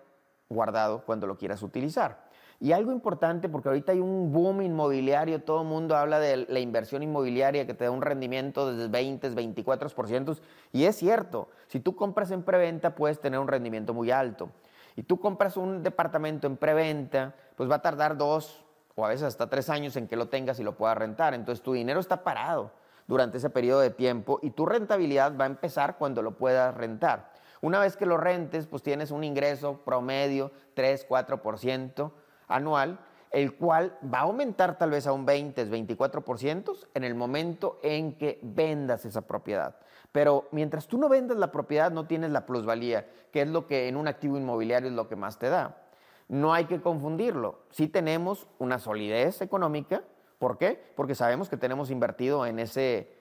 guardado 0.48 1.02
cuando 1.04 1.26
lo 1.26 1.36
quieras 1.36 1.62
utilizar. 1.62 2.26
Y 2.58 2.72
algo 2.72 2.90
importante, 2.90 3.48
porque 3.50 3.68
ahorita 3.68 3.92
hay 3.92 4.00
un 4.00 4.32
boom 4.32 4.62
inmobiliario, 4.62 5.42
todo 5.42 5.60
el 5.60 5.68
mundo 5.68 5.94
habla 5.94 6.18
de 6.18 6.46
la 6.48 6.58
inversión 6.58 7.02
inmobiliaria 7.02 7.66
que 7.66 7.74
te 7.74 7.84
da 7.84 7.90
un 7.90 8.00
rendimiento 8.00 8.74
de 8.74 8.88
20, 8.88 9.32
24%, 9.32 10.38
y 10.72 10.84
es 10.84 10.96
cierto, 10.96 11.48
si 11.66 11.80
tú 11.80 11.94
compras 11.94 12.30
en 12.30 12.42
preventa 12.42 12.94
puedes 12.94 13.20
tener 13.20 13.40
un 13.40 13.48
rendimiento 13.48 13.92
muy 13.92 14.10
alto. 14.10 14.50
Y 14.96 15.02
tú 15.02 15.20
compras 15.20 15.58
un 15.58 15.82
departamento 15.82 16.46
en 16.46 16.56
preventa, 16.56 17.34
pues 17.56 17.70
va 17.70 17.76
a 17.76 17.82
tardar 17.82 18.16
dos 18.16 18.64
o 18.94 19.04
a 19.04 19.10
veces 19.10 19.24
hasta 19.24 19.50
tres 19.50 19.68
años 19.68 19.94
en 19.96 20.08
que 20.08 20.16
lo 20.16 20.28
tengas 20.28 20.58
y 20.58 20.62
lo 20.62 20.76
puedas 20.76 20.96
rentar. 20.96 21.34
Entonces 21.34 21.62
tu 21.62 21.74
dinero 21.74 22.00
está 22.00 22.24
parado 22.24 22.72
durante 23.06 23.36
ese 23.36 23.50
periodo 23.50 23.80
de 23.80 23.90
tiempo 23.90 24.40
y 24.42 24.50
tu 24.50 24.64
rentabilidad 24.64 25.36
va 25.38 25.44
a 25.44 25.48
empezar 25.48 25.98
cuando 25.98 26.22
lo 26.22 26.38
puedas 26.38 26.74
rentar. 26.74 27.30
Una 27.60 27.80
vez 27.80 27.96
que 27.96 28.06
lo 28.06 28.16
rentes, 28.16 28.66
pues 28.66 28.82
tienes 28.82 29.10
un 29.10 29.24
ingreso 29.24 29.80
promedio 29.84 30.52
3, 30.74 31.08
4% 31.08 32.12
anual, 32.48 32.98
el 33.30 33.54
cual 33.56 33.98
va 34.02 34.20
a 34.20 34.22
aumentar 34.22 34.78
tal 34.78 34.90
vez 34.90 35.06
a 35.06 35.12
un 35.12 35.26
20, 35.26 35.68
24% 35.70 36.88
en 36.94 37.04
el 37.04 37.14
momento 37.14 37.78
en 37.82 38.16
que 38.16 38.38
vendas 38.42 39.04
esa 39.04 39.22
propiedad. 39.22 39.76
Pero 40.12 40.48
mientras 40.52 40.86
tú 40.86 40.98
no 40.98 41.08
vendas 41.08 41.36
la 41.36 41.52
propiedad, 41.52 41.90
no 41.90 42.06
tienes 42.06 42.30
la 42.30 42.46
plusvalía, 42.46 43.06
que 43.32 43.42
es 43.42 43.48
lo 43.48 43.66
que 43.66 43.88
en 43.88 43.96
un 43.96 44.08
activo 44.08 44.38
inmobiliario 44.38 44.88
es 44.88 44.94
lo 44.94 45.08
que 45.08 45.16
más 45.16 45.38
te 45.38 45.48
da. 45.48 45.82
No 46.28 46.54
hay 46.54 46.64
que 46.64 46.80
confundirlo. 46.80 47.60
Sí 47.70 47.88
tenemos 47.88 48.46
una 48.58 48.78
solidez 48.78 49.42
económica. 49.42 50.02
¿Por 50.38 50.58
qué? 50.58 50.82
Porque 50.96 51.14
sabemos 51.14 51.48
que 51.48 51.56
tenemos 51.56 51.90
invertido 51.90 52.46
en 52.46 52.58
ese, 52.58 53.12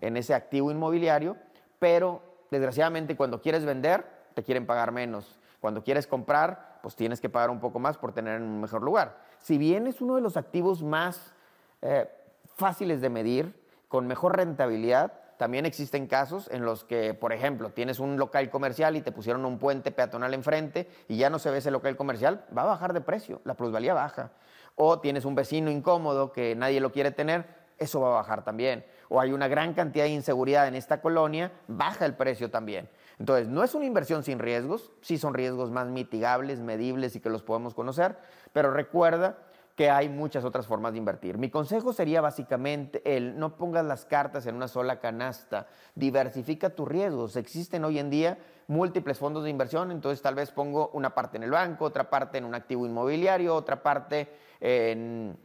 en 0.00 0.16
ese 0.16 0.34
activo 0.34 0.70
inmobiliario, 0.70 1.36
pero 1.78 2.22
desgraciadamente 2.52 3.16
cuando 3.16 3.40
quieres 3.40 3.64
vender, 3.64 4.04
te 4.34 4.42
quieren 4.42 4.66
pagar 4.66 4.92
menos. 4.92 5.38
Cuando 5.60 5.82
quieres 5.82 6.06
comprar, 6.06 6.78
pues 6.82 6.94
tienes 6.94 7.20
que 7.20 7.28
pagar 7.28 7.50
un 7.50 7.60
poco 7.60 7.78
más 7.78 7.96
por 7.96 8.12
tener 8.12 8.36
en 8.36 8.42
un 8.42 8.60
mejor 8.60 8.82
lugar. 8.82 9.18
Si 9.38 9.58
bien 9.58 9.86
es 9.86 10.00
uno 10.00 10.16
de 10.16 10.20
los 10.20 10.36
activos 10.36 10.82
más 10.82 11.34
eh, 11.80 12.08
fáciles 12.56 13.00
de 13.00 13.08
medir, 13.08 13.54
con 13.88 14.06
mejor 14.06 14.36
rentabilidad, 14.36 15.12
también 15.36 15.66
existen 15.66 16.06
casos 16.06 16.48
en 16.52 16.64
los 16.64 16.84
que, 16.84 17.14
por 17.14 17.32
ejemplo, 17.32 17.70
tienes 17.70 17.98
un 17.98 18.16
local 18.16 18.50
comercial 18.50 18.96
y 18.96 19.02
te 19.02 19.12
pusieron 19.12 19.44
un 19.44 19.58
puente 19.58 19.90
peatonal 19.90 20.34
enfrente 20.34 20.88
y 21.08 21.16
ya 21.16 21.30
no 21.30 21.38
se 21.38 21.50
ve 21.50 21.58
ese 21.58 21.70
local 21.70 21.96
comercial, 21.96 22.44
va 22.56 22.62
a 22.62 22.66
bajar 22.66 22.92
de 22.92 23.00
precio, 23.00 23.40
la 23.44 23.54
plusvalía 23.54 23.94
baja. 23.94 24.30
O 24.76 25.00
tienes 25.00 25.24
un 25.24 25.34
vecino 25.34 25.70
incómodo 25.70 26.32
que 26.32 26.54
nadie 26.54 26.80
lo 26.80 26.92
quiere 26.92 27.10
tener, 27.10 27.46
eso 27.78 28.00
va 28.00 28.08
a 28.08 28.14
bajar 28.14 28.44
también 28.44 28.84
o 29.12 29.20
hay 29.20 29.32
una 29.32 29.46
gran 29.46 29.74
cantidad 29.74 30.04
de 30.06 30.10
inseguridad 30.10 30.66
en 30.66 30.74
esta 30.74 31.02
colonia, 31.02 31.52
baja 31.68 32.06
el 32.06 32.14
precio 32.14 32.50
también. 32.50 32.88
Entonces, 33.18 33.46
no 33.46 33.62
es 33.62 33.74
una 33.74 33.84
inversión 33.84 34.24
sin 34.24 34.38
riesgos, 34.38 34.90
sí 35.02 35.18
son 35.18 35.34
riesgos 35.34 35.70
más 35.70 35.86
mitigables, 35.88 36.60
medibles 36.60 37.14
y 37.14 37.20
que 37.20 37.28
los 37.28 37.42
podemos 37.42 37.74
conocer, 37.74 38.16
pero 38.54 38.70
recuerda 38.70 39.36
que 39.76 39.90
hay 39.90 40.08
muchas 40.08 40.44
otras 40.44 40.66
formas 40.66 40.92
de 40.92 40.98
invertir. 40.98 41.36
Mi 41.36 41.50
consejo 41.50 41.92
sería 41.92 42.22
básicamente 42.22 43.02
el 43.04 43.38
no 43.38 43.56
pongas 43.56 43.84
las 43.84 44.06
cartas 44.06 44.46
en 44.46 44.54
una 44.54 44.66
sola 44.66 44.98
canasta, 44.98 45.66
diversifica 45.94 46.70
tus 46.70 46.88
riesgos. 46.88 47.36
Existen 47.36 47.84
hoy 47.84 47.98
en 47.98 48.08
día 48.08 48.38
múltiples 48.66 49.18
fondos 49.18 49.44
de 49.44 49.50
inversión, 49.50 49.90
entonces 49.90 50.22
tal 50.22 50.36
vez 50.36 50.50
pongo 50.52 50.90
una 50.94 51.14
parte 51.14 51.36
en 51.36 51.42
el 51.42 51.50
banco, 51.50 51.84
otra 51.84 52.08
parte 52.08 52.38
en 52.38 52.46
un 52.46 52.54
activo 52.54 52.86
inmobiliario, 52.86 53.54
otra 53.54 53.82
parte 53.82 54.30
en 54.60 55.36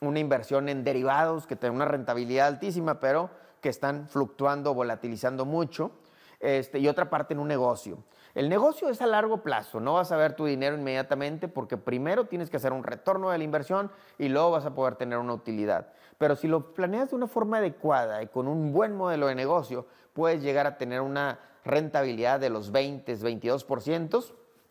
una 0.00 0.18
inversión 0.18 0.68
en 0.68 0.84
derivados 0.84 1.46
que 1.46 1.56
tienen 1.56 1.76
una 1.76 1.84
rentabilidad 1.84 2.48
altísima, 2.48 3.00
pero 3.00 3.30
que 3.60 3.68
están 3.68 4.08
fluctuando, 4.08 4.74
volatilizando 4.74 5.44
mucho, 5.44 5.92
este, 6.40 6.78
y 6.78 6.88
otra 6.88 7.10
parte 7.10 7.34
en 7.34 7.40
un 7.40 7.48
negocio. 7.48 7.98
El 8.34 8.48
negocio 8.48 8.88
es 8.88 9.02
a 9.02 9.06
largo 9.06 9.42
plazo, 9.42 9.80
no 9.80 9.94
vas 9.94 10.12
a 10.12 10.16
ver 10.16 10.34
tu 10.34 10.46
dinero 10.46 10.76
inmediatamente 10.76 11.48
porque 11.48 11.76
primero 11.76 12.26
tienes 12.26 12.48
que 12.48 12.56
hacer 12.56 12.72
un 12.72 12.84
retorno 12.84 13.30
de 13.30 13.38
la 13.38 13.44
inversión 13.44 13.90
y 14.18 14.28
luego 14.28 14.52
vas 14.52 14.64
a 14.64 14.74
poder 14.74 14.94
tener 14.94 15.18
una 15.18 15.34
utilidad. 15.34 15.92
Pero 16.16 16.36
si 16.36 16.48
lo 16.48 16.72
planeas 16.72 17.10
de 17.10 17.16
una 17.16 17.26
forma 17.26 17.58
adecuada 17.58 18.22
y 18.22 18.28
con 18.28 18.48
un 18.48 18.72
buen 18.72 18.96
modelo 18.96 19.26
de 19.26 19.34
negocio, 19.34 19.86
puedes 20.14 20.42
llegar 20.42 20.66
a 20.66 20.78
tener 20.78 21.00
una 21.00 21.40
rentabilidad 21.64 22.40
de 22.40 22.50
los 22.50 22.72
20, 22.72 23.16
22% 23.16 24.24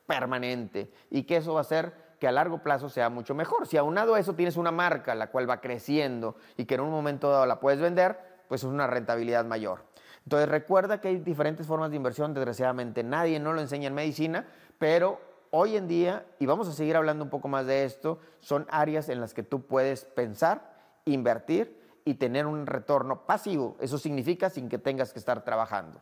permanente 0.07 0.89
y 1.11 1.23
que 1.23 1.37
eso 1.37 1.53
va 1.53 1.59
a 1.59 1.61
hacer 1.61 1.93
que 2.19 2.27
a 2.27 2.31
largo 2.31 2.59
plazo 2.59 2.89
sea 2.89 3.09
mucho 3.09 3.33
mejor. 3.33 3.67
Si 3.67 3.77
aunado 3.77 4.15
a 4.15 4.19
eso 4.19 4.33
tienes 4.33 4.57
una 4.57 4.71
marca 4.71 5.15
la 5.15 5.31
cual 5.31 5.49
va 5.49 5.61
creciendo 5.61 6.35
y 6.57 6.65
que 6.65 6.75
en 6.75 6.81
un 6.81 6.91
momento 6.91 7.29
dado 7.29 7.45
la 7.45 7.59
puedes 7.59 7.79
vender, 7.79 8.19
pues 8.47 8.63
es 8.63 8.69
una 8.69 8.87
rentabilidad 8.87 9.45
mayor. 9.45 9.83
Entonces 10.23 10.49
recuerda 10.49 10.99
que 10.99 11.07
hay 11.07 11.17
diferentes 11.17 11.65
formas 11.65 11.89
de 11.89 11.95
inversión, 11.95 12.33
desgraciadamente 12.33 13.03
nadie 13.03 13.39
no 13.39 13.53
lo 13.53 13.61
enseña 13.61 13.87
en 13.87 13.93
medicina, 13.93 14.47
pero 14.77 15.19
hoy 15.51 15.77
en 15.77 15.87
día, 15.87 16.25
y 16.39 16.45
vamos 16.45 16.67
a 16.67 16.73
seguir 16.73 16.95
hablando 16.95 17.23
un 17.23 17.29
poco 17.29 17.47
más 17.47 17.65
de 17.65 17.85
esto, 17.85 18.19
son 18.39 18.67
áreas 18.69 19.09
en 19.09 19.21
las 19.21 19.33
que 19.33 19.43
tú 19.43 19.65
puedes 19.65 20.05
pensar, 20.05 20.73
invertir 21.05 21.79
y 22.05 22.15
tener 22.15 22.45
un 22.45 22.65
retorno 22.67 23.25
pasivo. 23.25 23.77
Eso 23.79 23.97
significa 23.97 24.49
sin 24.49 24.69
que 24.69 24.77
tengas 24.77 25.13
que 25.13 25.19
estar 25.19 25.43
trabajando. 25.43 26.01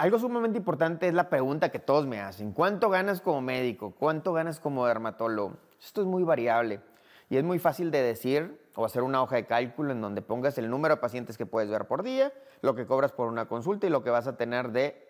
Algo 0.00 0.18
sumamente 0.18 0.56
importante 0.56 1.08
es 1.08 1.12
la 1.12 1.28
pregunta 1.28 1.68
que 1.68 1.78
todos 1.78 2.06
me 2.06 2.22
hacen. 2.22 2.52
¿Cuánto 2.52 2.88
ganas 2.88 3.20
como 3.20 3.42
médico? 3.42 3.90
¿Cuánto 3.90 4.32
ganas 4.32 4.58
como 4.58 4.86
dermatólogo? 4.86 5.58
Esto 5.78 6.00
es 6.00 6.06
muy 6.06 6.22
variable 6.22 6.80
y 7.28 7.36
es 7.36 7.44
muy 7.44 7.58
fácil 7.58 7.90
de 7.90 8.00
decir 8.00 8.66
o 8.76 8.86
hacer 8.86 9.02
una 9.02 9.22
hoja 9.22 9.36
de 9.36 9.44
cálculo 9.44 9.92
en 9.92 10.00
donde 10.00 10.22
pongas 10.22 10.56
el 10.56 10.70
número 10.70 10.94
de 10.94 11.02
pacientes 11.02 11.36
que 11.36 11.44
puedes 11.44 11.68
ver 11.68 11.86
por 11.86 12.02
día, 12.02 12.32
lo 12.62 12.74
que 12.74 12.86
cobras 12.86 13.12
por 13.12 13.28
una 13.28 13.44
consulta 13.46 13.86
y 13.86 13.90
lo 13.90 14.02
que 14.02 14.08
vas 14.08 14.26
a 14.26 14.38
tener 14.38 14.72
de 14.72 15.06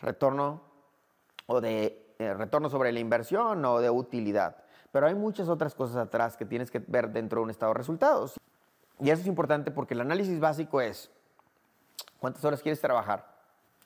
retorno 0.00 0.62
o 1.44 1.60
de 1.60 2.14
eh, 2.18 2.32
retorno 2.32 2.70
sobre 2.70 2.92
la 2.92 3.00
inversión 3.00 3.62
o 3.62 3.78
de 3.78 3.90
utilidad. 3.90 4.56
Pero 4.90 5.06
hay 5.06 5.16
muchas 5.16 5.50
otras 5.50 5.74
cosas 5.74 5.96
atrás 5.96 6.38
que 6.38 6.46
tienes 6.46 6.70
que 6.70 6.78
ver 6.78 7.10
dentro 7.10 7.40
de 7.40 7.44
un 7.44 7.50
estado 7.50 7.74
de 7.74 7.78
resultados. 7.78 8.40
Y 9.00 9.10
eso 9.10 9.20
es 9.20 9.28
importante 9.28 9.70
porque 9.70 9.92
el 9.92 10.00
análisis 10.00 10.40
básico 10.40 10.80
es, 10.80 11.10
¿cuántas 12.18 12.42
horas 12.46 12.62
quieres 12.62 12.80
trabajar? 12.80 13.37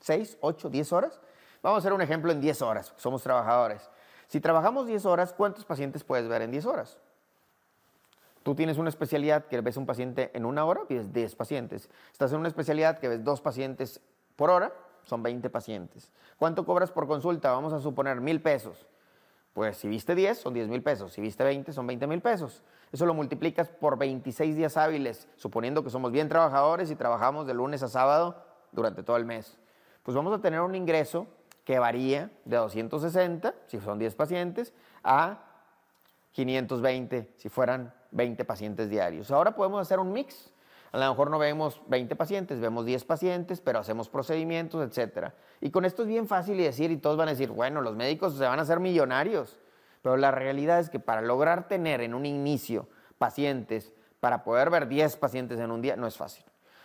¿6, 0.05 0.37
8, 0.41 0.69
10 0.69 0.93
horas? 0.93 1.19
Vamos 1.61 1.77
a 1.77 1.79
hacer 1.79 1.93
un 1.93 2.01
ejemplo 2.01 2.31
en 2.31 2.41
10 2.41 2.61
horas, 2.61 2.93
somos 2.97 3.23
trabajadores. 3.23 3.89
Si 4.27 4.41
trabajamos 4.41 4.87
10 4.87 5.05
horas, 5.05 5.33
¿cuántos 5.33 5.63
pacientes 5.63 6.03
puedes 6.03 6.27
ver 6.27 6.41
en 6.41 6.51
10 6.51 6.65
horas? 6.65 6.97
Tú 8.43 8.55
tienes 8.55 8.77
una 8.77 8.89
especialidad 8.89 9.45
que 9.45 9.61
ves 9.61 9.77
un 9.77 9.85
paciente 9.85 10.29
en 10.33 10.43
una 10.43 10.65
hora, 10.65 10.81
ves 10.89 11.13
10 11.13 11.35
pacientes. 11.35 11.89
Estás 12.11 12.33
en 12.33 12.39
una 12.39 12.49
especialidad 12.49 12.99
que 12.99 13.07
ves 13.07 13.23
dos 13.23 13.39
pacientes 13.39 14.01
por 14.35 14.49
hora, 14.49 14.73
son 15.05 15.23
20 15.23 15.49
pacientes. 15.49 16.11
¿Cuánto 16.37 16.65
cobras 16.65 16.91
por 16.91 17.07
consulta? 17.07 17.51
Vamos 17.51 17.71
a 17.71 17.79
suponer 17.79 18.19
mil 18.19 18.41
pesos. 18.41 18.85
Pues 19.53 19.77
si 19.77 19.87
viste 19.87 20.15
10, 20.15 20.37
son 20.37 20.53
10 20.53 20.67
mil 20.67 20.81
pesos. 20.81 21.13
Si 21.13 21.21
viste 21.21 21.43
20, 21.43 21.71
son 21.71 21.87
20 21.87 22.07
mil 22.07 22.21
pesos. 22.21 22.63
Eso 22.91 23.05
lo 23.05 23.13
multiplicas 23.13 23.69
por 23.69 23.97
26 23.97 24.57
días 24.57 24.75
hábiles, 24.75 25.29
suponiendo 25.37 25.83
que 25.83 25.89
somos 25.89 26.11
bien 26.11 26.27
trabajadores 26.27 26.91
y 26.91 26.95
trabajamos 26.95 27.47
de 27.47 27.53
lunes 27.53 27.83
a 27.83 27.87
sábado 27.87 28.43
durante 28.71 29.03
todo 29.03 29.15
el 29.17 29.25
mes 29.25 29.57
pues 30.03 30.15
vamos 30.15 30.37
a 30.37 30.41
tener 30.41 30.61
un 30.61 30.75
ingreso 30.75 31.27
que 31.63 31.79
varía 31.79 32.29
de 32.45 32.57
260, 32.57 33.53
si 33.67 33.79
son 33.79 33.97
10 33.97 34.15
pacientes, 34.15 34.73
a 35.03 35.39
520, 36.33 37.29
si 37.37 37.49
fueran 37.49 37.93
20 38.11 38.43
pacientes 38.43 38.89
diarios. 38.89 39.31
Ahora 39.31 39.55
podemos 39.55 39.81
hacer 39.81 39.99
un 39.99 40.11
mix. 40.11 40.51
A 40.91 40.97
lo 40.97 41.09
mejor 41.09 41.31
no 41.31 41.39
vemos 41.39 41.81
20 41.87 42.15
pacientes, 42.15 42.59
vemos 42.59 42.85
10 42.85 43.05
pacientes, 43.05 43.61
pero 43.61 43.79
hacemos 43.79 44.09
procedimientos, 44.09 44.85
etc. 44.85 45.29
Y 45.61 45.71
con 45.71 45.85
esto 45.85 46.03
es 46.03 46.07
bien 46.07 46.27
fácil 46.27 46.57
decir, 46.57 46.91
y 46.91 46.97
todos 46.97 47.17
van 47.17 47.29
a 47.29 47.31
decir, 47.31 47.49
bueno, 47.49 47.81
los 47.81 47.95
médicos 47.95 48.37
se 48.37 48.43
van 48.43 48.59
a 48.59 48.61
hacer 48.63 48.79
millonarios. 48.79 49.59
Pero 50.01 50.17
la 50.17 50.31
realidad 50.31 50.79
es 50.79 50.89
que 50.89 50.99
para 50.99 51.21
lograr 51.21 51.67
tener 51.67 52.01
en 52.01 52.13
un 52.13 52.25
inicio 52.25 52.87
pacientes, 53.17 53.91
para 54.19 54.43
poder 54.43 54.69
ver 54.69 54.87
10 54.87 55.15
pacientes 55.15 55.59
en 55.59 55.71
un 55.71 55.81
día, 55.81 55.95
no 55.95 56.05
es 56.05 56.17
fácil. 56.17 56.43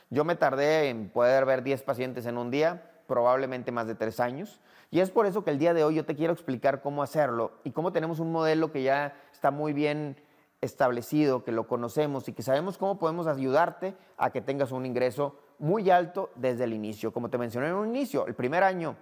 Yo 0.09 0.25
me 0.25 0.37
tardé 0.37 0.89
en 0.89 1.11
poder 1.11 1.45
ver 1.45 1.63
10 1.63 1.83
pacientes 1.83 2.25
en 2.27 2.39
un 2.39 2.51
día 2.51 2.83
probablemente 3.09 3.73
más 3.73 3.89
de 3.89 3.97
tres 3.97 4.21
años. 4.21 4.61
Y 4.93 5.01
es 5.01 5.11
por 5.11 5.27
eso 5.27 5.43
que 5.43 5.51
el 5.51 5.59
día 5.59 5.75
de 5.75 5.83
hoy 5.83 5.97
yo 5.97 6.05
te 6.05 6.15
quiero 6.15 6.33
explicar 6.33 6.81
cómo 6.81 7.03
hacerlo 7.03 7.53
y 7.65 7.73
cómo 7.73 7.93
tenemos 7.93 8.21
un 8.21 8.31
modelo 8.31 8.71
que 8.71 8.85
ya 8.85 9.15
está 9.33 9.51
muy 9.51 9.73
bien 9.73 10.17
establecido, 10.61 11.43
que 11.43 11.51
lo 11.51 11.67
conocemos 11.67 12.29
y 12.29 12.33
que 12.33 12.43
sabemos 12.43 12.79
cómo 12.79 12.99
podemos 12.99 13.27
ayudarte 13.27 13.97
a 14.17 14.31
que 14.31 14.41
tengas 14.41 14.71
un 14.71 14.87
ingreso 14.87 15.37
muy 15.59 15.91
alto 15.91 16.31
desde 16.37 16.65
el 16.65 16.73
inicio. 16.73 17.13
Como 17.13 17.31
te 17.31 17.39
mencioné 17.39 17.69
en 17.69 17.75
un 17.75 17.89
inicio, 17.89 18.27
el 18.27 18.35
primer 18.35 18.63
año 18.63 18.97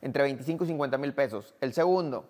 entre 0.00 0.22
25 0.22 0.64
y 0.64 0.68
50 0.68 0.98
mil 0.98 1.14
pesos, 1.14 1.54
el 1.60 1.72
segundo 1.72 2.24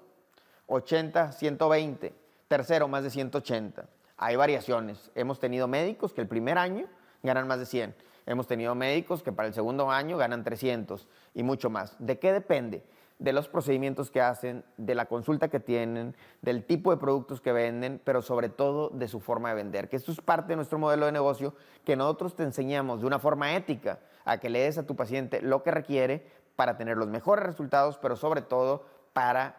80, 0.66 1.32
120, 1.32 2.14
tercero 2.48 2.88
más 2.88 3.02
de 3.02 3.10
180. 3.10 3.88
Hay 4.16 4.36
variaciones. 4.36 5.10
Hemos 5.14 5.38
tenido 5.38 5.68
médicos 5.68 6.12
que 6.12 6.20
el 6.20 6.28
primer 6.28 6.58
año 6.58 6.86
ganan 7.22 7.46
más 7.46 7.58
de 7.58 7.66
100 7.66 8.07
Hemos 8.28 8.46
tenido 8.46 8.74
médicos 8.74 9.22
que 9.22 9.32
para 9.32 9.48
el 9.48 9.54
segundo 9.54 9.90
año 9.90 10.18
ganan 10.18 10.44
300 10.44 11.08
y 11.32 11.42
mucho 11.42 11.70
más. 11.70 11.96
¿De 11.98 12.18
qué 12.18 12.30
depende? 12.30 12.84
De 13.18 13.32
los 13.32 13.48
procedimientos 13.48 14.10
que 14.10 14.20
hacen, 14.20 14.66
de 14.76 14.94
la 14.94 15.06
consulta 15.06 15.48
que 15.48 15.60
tienen, 15.60 16.14
del 16.42 16.64
tipo 16.64 16.90
de 16.90 16.98
productos 16.98 17.40
que 17.40 17.52
venden, 17.52 18.02
pero 18.04 18.20
sobre 18.20 18.50
todo 18.50 18.90
de 18.90 19.08
su 19.08 19.20
forma 19.20 19.48
de 19.48 19.54
vender. 19.54 19.88
Que 19.88 19.96
esto 19.96 20.12
es 20.12 20.20
parte 20.20 20.48
de 20.52 20.56
nuestro 20.56 20.78
modelo 20.78 21.06
de 21.06 21.12
negocio 21.12 21.54
que 21.86 21.96
nosotros 21.96 22.36
te 22.36 22.42
enseñamos 22.42 23.00
de 23.00 23.06
una 23.06 23.18
forma 23.18 23.56
ética 23.56 24.00
a 24.26 24.36
que 24.36 24.50
le 24.50 24.58
des 24.58 24.76
a 24.76 24.86
tu 24.86 24.94
paciente 24.94 25.40
lo 25.40 25.62
que 25.62 25.70
requiere 25.70 26.26
para 26.54 26.76
tener 26.76 26.98
los 26.98 27.08
mejores 27.08 27.46
resultados, 27.46 27.96
pero 27.96 28.14
sobre 28.14 28.42
todo 28.42 28.84
para 29.14 29.56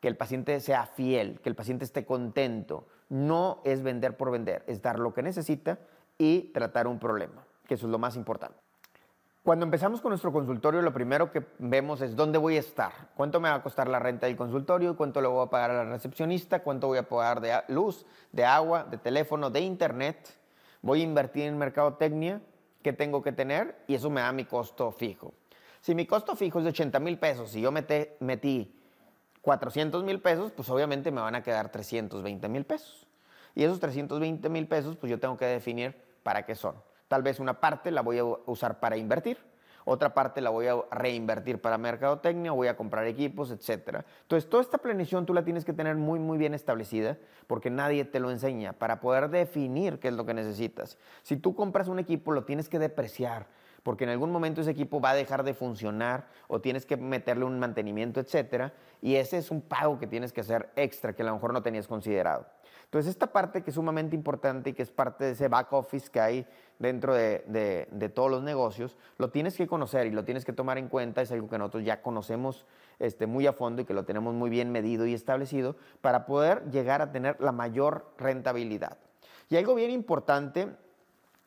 que 0.00 0.08
el 0.08 0.18
paciente 0.18 0.60
sea 0.60 0.84
fiel, 0.84 1.40
que 1.40 1.48
el 1.48 1.54
paciente 1.54 1.86
esté 1.86 2.04
contento. 2.04 2.86
No 3.08 3.62
es 3.64 3.82
vender 3.82 4.18
por 4.18 4.30
vender, 4.30 4.64
es 4.66 4.82
dar 4.82 4.98
lo 4.98 5.14
que 5.14 5.22
necesita 5.22 5.78
y 6.18 6.52
tratar 6.52 6.86
un 6.86 6.98
problema 6.98 7.46
que 7.66 7.74
eso 7.74 7.86
es 7.86 7.92
lo 7.92 7.98
más 7.98 8.16
importante. 8.16 8.58
Cuando 9.42 9.64
empezamos 9.64 10.00
con 10.00 10.10
nuestro 10.10 10.32
consultorio, 10.32 10.82
lo 10.82 10.92
primero 10.92 11.32
que 11.32 11.44
vemos 11.58 12.00
es 12.00 12.14
dónde 12.14 12.38
voy 12.38 12.56
a 12.56 12.60
estar, 12.60 12.92
cuánto 13.16 13.40
me 13.40 13.48
va 13.48 13.56
a 13.56 13.62
costar 13.62 13.88
la 13.88 13.98
renta 13.98 14.26
del 14.26 14.36
consultorio, 14.36 14.96
cuánto 14.96 15.20
le 15.20 15.26
voy 15.26 15.44
a 15.44 15.50
pagar 15.50 15.72
a 15.72 15.84
la 15.84 15.90
recepcionista, 15.90 16.62
cuánto 16.62 16.86
voy 16.86 16.98
a 16.98 17.08
pagar 17.08 17.40
de 17.40 17.52
luz, 17.68 18.06
de 18.30 18.44
agua, 18.44 18.84
de 18.84 18.98
teléfono, 18.98 19.50
de 19.50 19.60
internet, 19.60 20.38
voy 20.80 21.00
a 21.00 21.04
invertir 21.04 21.44
en 21.44 21.58
mercadotecnia, 21.58 22.40
qué 22.82 22.92
tengo 22.92 23.20
que 23.22 23.32
tener 23.32 23.82
y 23.88 23.96
eso 23.96 24.10
me 24.10 24.20
da 24.20 24.32
mi 24.32 24.44
costo 24.44 24.92
fijo. 24.92 25.34
Si 25.80 25.94
mi 25.94 26.06
costo 26.06 26.36
fijo 26.36 26.58
es 26.58 26.64
de 26.64 26.70
80 26.70 27.00
mil 27.00 27.18
pesos 27.18 27.56
y 27.56 27.60
yo 27.60 27.72
metí 27.72 28.72
400 29.40 30.04
mil 30.04 30.20
pesos, 30.20 30.52
pues 30.52 30.68
obviamente 30.70 31.10
me 31.10 31.20
van 31.20 31.34
a 31.34 31.42
quedar 31.42 31.70
320 31.72 32.48
mil 32.48 32.64
pesos. 32.64 33.08
Y 33.56 33.64
esos 33.64 33.80
320 33.80 34.48
mil 34.48 34.68
pesos, 34.68 34.96
pues 34.96 35.10
yo 35.10 35.18
tengo 35.18 35.36
que 35.36 35.46
definir 35.46 35.96
para 36.22 36.46
qué 36.46 36.54
son. 36.54 36.76
Tal 37.12 37.22
vez 37.22 37.40
una 37.40 37.60
parte 37.60 37.90
la 37.90 38.00
voy 38.00 38.16
a 38.16 38.24
usar 38.24 38.80
para 38.80 38.96
invertir, 38.96 39.36
otra 39.84 40.14
parte 40.14 40.40
la 40.40 40.48
voy 40.48 40.66
a 40.68 40.76
reinvertir 40.90 41.60
para 41.60 41.76
mercadotecnia, 41.76 42.52
voy 42.52 42.68
a 42.68 42.74
comprar 42.74 43.06
equipos, 43.06 43.50
etc. 43.50 44.02
Entonces, 44.22 44.48
toda 44.48 44.62
esta 44.62 44.78
planeación 44.78 45.26
tú 45.26 45.34
la 45.34 45.44
tienes 45.44 45.66
que 45.66 45.74
tener 45.74 45.96
muy, 45.96 46.18
muy 46.18 46.38
bien 46.38 46.54
establecida 46.54 47.18
porque 47.46 47.68
nadie 47.68 48.06
te 48.06 48.18
lo 48.18 48.30
enseña 48.30 48.72
para 48.72 49.02
poder 49.02 49.28
definir 49.28 49.98
qué 49.98 50.08
es 50.08 50.14
lo 50.14 50.24
que 50.24 50.32
necesitas. 50.32 50.96
Si 51.22 51.36
tú 51.36 51.54
compras 51.54 51.88
un 51.88 51.98
equipo, 51.98 52.32
lo 52.32 52.44
tienes 52.44 52.70
que 52.70 52.78
depreciar 52.78 53.46
porque 53.82 54.04
en 54.04 54.10
algún 54.10 54.30
momento 54.30 54.60
ese 54.60 54.70
equipo 54.70 55.00
va 55.00 55.10
a 55.10 55.14
dejar 55.14 55.42
de 55.42 55.54
funcionar 55.54 56.28
o 56.48 56.60
tienes 56.60 56.86
que 56.86 56.96
meterle 56.96 57.44
un 57.44 57.58
mantenimiento, 57.58 58.20
etc. 58.20 58.72
Y 59.00 59.16
ese 59.16 59.38
es 59.38 59.50
un 59.50 59.60
pago 59.60 59.98
que 59.98 60.06
tienes 60.06 60.32
que 60.32 60.40
hacer 60.40 60.70
extra 60.76 61.14
que 61.14 61.22
a 61.22 61.26
lo 61.26 61.34
mejor 61.34 61.52
no 61.52 61.62
tenías 61.62 61.88
considerado. 61.88 62.46
Entonces, 62.84 63.10
esta 63.10 63.32
parte 63.32 63.62
que 63.62 63.70
es 63.70 63.74
sumamente 63.74 64.14
importante 64.14 64.70
y 64.70 64.72
que 64.74 64.82
es 64.82 64.90
parte 64.90 65.24
de 65.24 65.30
ese 65.32 65.48
back 65.48 65.72
office 65.72 66.10
que 66.10 66.20
hay 66.20 66.46
dentro 66.82 67.14
de, 67.14 68.12
todos 68.12 68.28
los 68.28 68.42
negocios, 68.42 68.96
lo 69.16 69.30
tienes 69.30 69.56
que 69.56 69.68
conocer 69.68 70.06
y 70.06 70.10
lo 70.10 70.24
tienes 70.24 70.44
que 70.44 70.52
tomar 70.52 70.78
en 70.78 70.88
cuenta, 70.88 71.22
es 71.22 71.30
algo 71.30 71.48
que 71.48 71.56
nosotros 71.56 71.84
ya 71.84 72.02
conocemos 72.02 72.66
este, 72.98 73.26
muy 73.26 73.46
a 73.46 73.52
fondo 73.52 73.82
y 73.82 73.84
que 73.84 73.94
lo 73.94 74.04
tenemos 74.04 74.34
muy 74.34 74.50
bien 74.50 74.72
medido 74.72 75.06
y 75.06 75.14
establecido 75.14 75.76
para 76.00 76.26
poder 76.26 76.68
llegar 76.70 77.00
a 77.00 77.12
tener 77.12 77.40
la 77.40 77.52
mayor 77.52 78.12
rentabilidad. 78.18 78.98
Y 79.48 79.56
algo 79.56 79.76
bien 79.76 79.92
importante 79.92 80.70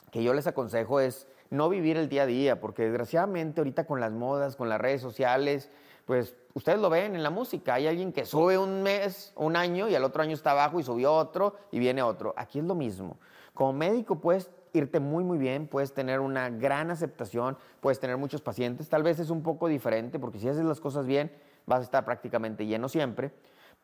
que 0.10 0.24
yo 0.24 0.34
les 0.34 0.48
aconsejo 0.48 1.02
es 1.02 1.28
no 1.50 1.68
vivir 1.68 1.98
el 1.98 2.08
día 2.08 2.24
a 2.24 2.28
día, 2.28 2.62
porque 2.62 2.84
desgraciadamente 2.84 3.60
ahorita 3.60 3.86
con 3.86 4.00
las 4.00 4.14
modas, 4.14 4.56
con 4.56 4.70
las 4.70 4.80
redes 4.80 5.02
sociales, 5.02 5.70
pues 6.06 6.34
ustedes 6.54 6.80
lo 6.80 6.90
ven 6.90 7.14
en 7.14 7.24
la 7.24 7.30
música. 7.30 7.74
Hay 7.74 7.88
alguien 7.88 8.14
que 8.14 8.26
sube 8.26 8.58
un 8.58 8.84
mes, 8.84 9.34
un 9.36 9.58
año, 9.58 9.90
y 9.90 9.96
al 9.96 10.06
otro 10.06 10.24
año 10.24 10.34
está 10.34 10.52
abajo 10.52 10.80
y 10.80 10.84
subió 10.84 11.14
otro 11.14 11.56
y 11.72 11.80
viene 11.80 12.02
otro. 12.02 12.34
Aquí 12.38 12.60
es 12.60 12.66
lo 12.66 12.76
mismo. 12.76 13.18
Como 13.54 13.74
médico 13.74 14.20
puedes 14.20 14.50
irte 14.76 15.00
muy, 15.00 15.24
muy 15.24 15.38
bien, 15.38 15.68
puedes 15.68 15.94
tener 15.94 16.20
una 16.20 16.50
gran 16.50 16.92
aceptación, 16.92 17.58
puedes 17.80 18.00
tener 18.00 18.18
muchos 18.18 18.42
pacientes. 18.42 18.90
Tal 18.90 19.04
vez 19.04 19.20
es 19.20 19.30
un 19.30 19.42
poco 19.44 19.68
diferente 19.68 20.20
porque 20.20 20.40
si 20.40 20.50
haces 20.50 20.66
las 20.66 20.80
cosas 20.80 21.06
bien, 21.06 21.32
vas 21.66 21.80
a 21.80 21.84
estar 21.84 22.06
prácticamente 22.06 22.66
lleno 22.66 22.90
siempre. 22.90 23.32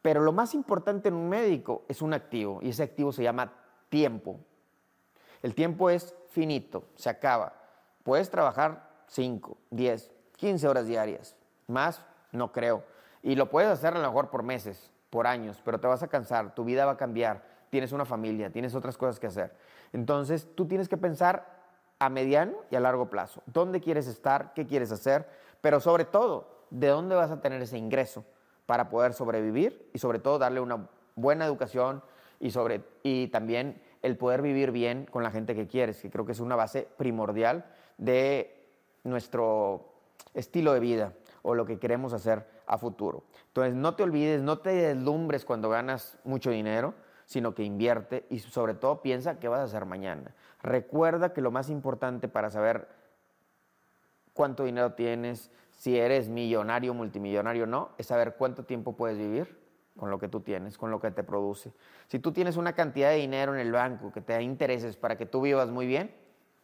Pero 0.01 0.21
lo 0.21 0.31
más 0.31 0.53
importante 0.53 1.09
en 1.09 1.15
un 1.15 1.29
médico 1.29 1.83
es 1.87 2.01
un 2.01 2.13
activo 2.13 2.59
y 2.61 2.69
ese 2.69 2.83
activo 2.83 3.11
se 3.11 3.23
llama 3.23 3.53
tiempo. 3.89 4.39
El 5.41 5.55
tiempo 5.55 5.89
es 5.89 6.15
finito, 6.29 6.85
se 6.95 7.09
acaba. 7.09 7.53
Puedes 8.03 8.29
trabajar 8.29 8.89
5, 9.07 9.57
10, 9.69 10.11
15 10.37 10.67
horas 10.67 10.87
diarias. 10.87 11.35
Más, 11.67 12.03
no 12.31 12.51
creo. 12.51 12.83
Y 13.21 13.35
lo 13.35 13.49
puedes 13.49 13.69
hacer 13.69 13.93
a 13.93 13.99
lo 13.99 14.07
mejor 14.07 14.29
por 14.29 14.43
meses, 14.43 14.91
por 15.09 15.27
años, 15.27 15.61
pero 15.63 15.79
te 15.79 15.87
vas 15.87 16.01
a 16.01 16.07
cansar, 16.07 16.55
tu 16.55 16.63
vida 16.63 16.85
va 16.85 16.93
a 16.93 16.97
cambiar, 16.97 17.43
tienes 17.69 17.91
una 17.91 18.05
familia, 18.05 18.49
tienes 18.49 18.73
otras 18.73 18.97
cosas 18.97 19.19
que 19.19 19.27
hacer. 19.27 19.53
Entonces, 19.93 20.47
tú 20.55 20.67
tienes 20.67 20.87
que 20.87 20.97
pensar 20.97 21.61
a 21.99 22.09
mediano 22.09 22.53
y 22.69 22.75
a 22.75 22.79
largo 22.79 23.09
plazo. 23.09 23.43
¿Dónde 23.45 23.79
quieres 23.79 24.07
estar? 24.07 24.53
¿Qué 24.53 24.65
quieres 24.65 24.91
hacer? 24.91 25.27
Pero 25.61 25.79
sobre 25.79 26.05
todo, 26.05 26.65
¿de 26.69 26.87
dónde 26.87 27.15
vas 27.15 27.31
a 27.31 27.41
tener 27.41 27.61
ese 27.61 27.77
ingreso 27.77 28.25
para 28.65 28.89
poder 28.89 29.13
sobrevivir 29.13 29.89
y 29.93 29.99
sobre 29.99 30.19
todo 30.19 30.39
darle 30.39 30.61
una 30.61 30.87
buena 31.15 31.45
educación 31.45 32.01
y, 32.39 32.51
sobre, 32.51 32.81
y 33.03 33.27
también 33.27 33.81
el 34.01 34.17
poder 34.17 34.41
vivir 34.41 34.71
bien 34.71 35.05
con 35.11 35.23
la 35.23 35.31
gente 35.31 35.53
que 35.53 35.67
quieres, 35.67 36.01
que 36.01 36.09
creo 36.09 36.25
que 36.25 36.31
es 36.31 36.39
una 36.39 36.55
base 36.55 36.87
primordial 36.97 37.65
de 37.97 38.65
nuestro 39.03 39.93
estilo 40.33 40.73
de 40.73 40.79
vida 40.79 41.13
o 41.43 41.53
lo 41.53 41.65
que 41.65 41.79
queremos 41.79 42.13
hacer 42.13 42.45
a 42.65 42.77
futuro. 42.77 43.23
Entonces, 43.47 43.75
no 43.75 43.95
te 43.95 44.03
olvides, 44.03 44.41
no 44.41 44.59
te 44.59 44.71
deslumbres 44.71 45.45
cuando 45.45 45.69
ganas 45.69 46.17
mucho 46.23 46.49
dinero, 46.49 46.93
sino 47.31 47.55
que 47.55 47.63
invierte 47.63 48.25
y 48.29 48.39
sobre 48.39 48.73
todo 48.73 49.01
piensa 49.01 49.39
qué 49.39 49.47
vas 49.47 49.61
a 49.61 49.63
hacer 49.63 49.85
mañana. 49.85 50.35
Recuerda 50.61 51.31
que 51.31 51.39
lo 51.39 51.49
más 51.49 51.69
importante 51.69 52.27
para 52.27 52.49
saber 52.49 52.89
cuánto 54.33 54.65
dinero 54.65 54.95
tienes, 54.95 55.49
si 55.69 55.97
eres 55.97 56.27
millonario, 56.27 56.93
multimillonario 56.93 57.63
o 57.63 57.67
no, 57.67 57.91
es 57.97 58.07
saber 58.07 58.35
cuánto 58.37 58.65
tiempo 58.65 58.97
puedes 58.97 59.17
vivir 59.17 59.57
con 59.95 60.09
lo 60.09 60.19
que 60.19 60.27
tú 60.27 60.41
tienes, 60.41 60.77
con 60.77 60.91
lo 60.91 60.99
que 60.99 61.09
te 61.09 61.23
produce. 61.23 61.71
Si 62.09 62.19
tú 62.19 62.33
tienes 62.33 62.57
una 62.57 62.73
cantidad 62.73 63.11
de 63.11 63.15
dinero 63.15 63.53
en 63.53 63.61
el 63.61 63.71
banco 63.71 64.11
que 64.11 64.19
te 64.19 64.33
da 64.33 64.41
intereses 64.41 64.97
para 64.97 65.17
que 65.17 65.25
tú 65.25 65.39
vivas 65.39 65.69
muy 65.69 65.87
bien, 65.87 66.13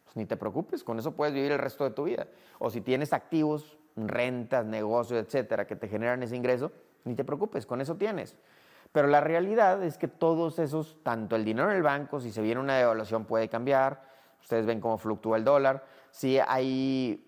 pues 0.04 0.16
ni 0.16 0.26
te 0.26 0.36
preocupes, 0.36 0.84
con 0.84 0.98
eso 0.98 1.12
puedes 1.12 1.32
vivir 1.32 1.52
el 1.52 1.58
resto 1.58 1.84
de 1.84 1.92
tu 1.92 2.04
vida. 2.04 2.26
O 2.58 2.68
si 2.68 2.82
tienes 2.82 3.14
activos, 3.14 3.78
rentas, 3.96 4.66
negocios, 4.66 5.24
etcétera, 5.24 5.66
que 5.66 5.76
te 5.76 5.88
generan 5.88 6.22
ese 6.22 6.36
ingreso, 6.36 6.72
ni 7.04 7.14
te 7.14 7.24
preocupes, 7.24 7.64
con 7.64 7.80
eso 7.80 7.96
tienes. 7.96 8.36
Pero 8.92 9.08
la 9.08 9.20
realidad 9.20 9.82
es 9.82 9.98
que 9.98 10.08
todos 10.08 10.58
esos, 10.58 11.02
tanto 11.02 11.36
el 11.36 11.44
dinero 11.44 11.70
en 11.70 11.76
el 11.76 11.82
banco, 11.82 12.20
si 12.20 12.32
se 12.32 12.42
viene 12.42 12.60
una 12.60 12.76
devaluación 12.76 13.24
puede 13.24 13.48
cambiar, 13.48 14.02
ustedes 14.40 14.66
ven 14.66 14.80
cómo 14.80 14.98
fluctúa 14.98 15.36
el 15.36 15.44
dólar, 15.44 15.84
si 16.10 16.38
hay, 16.38 17.24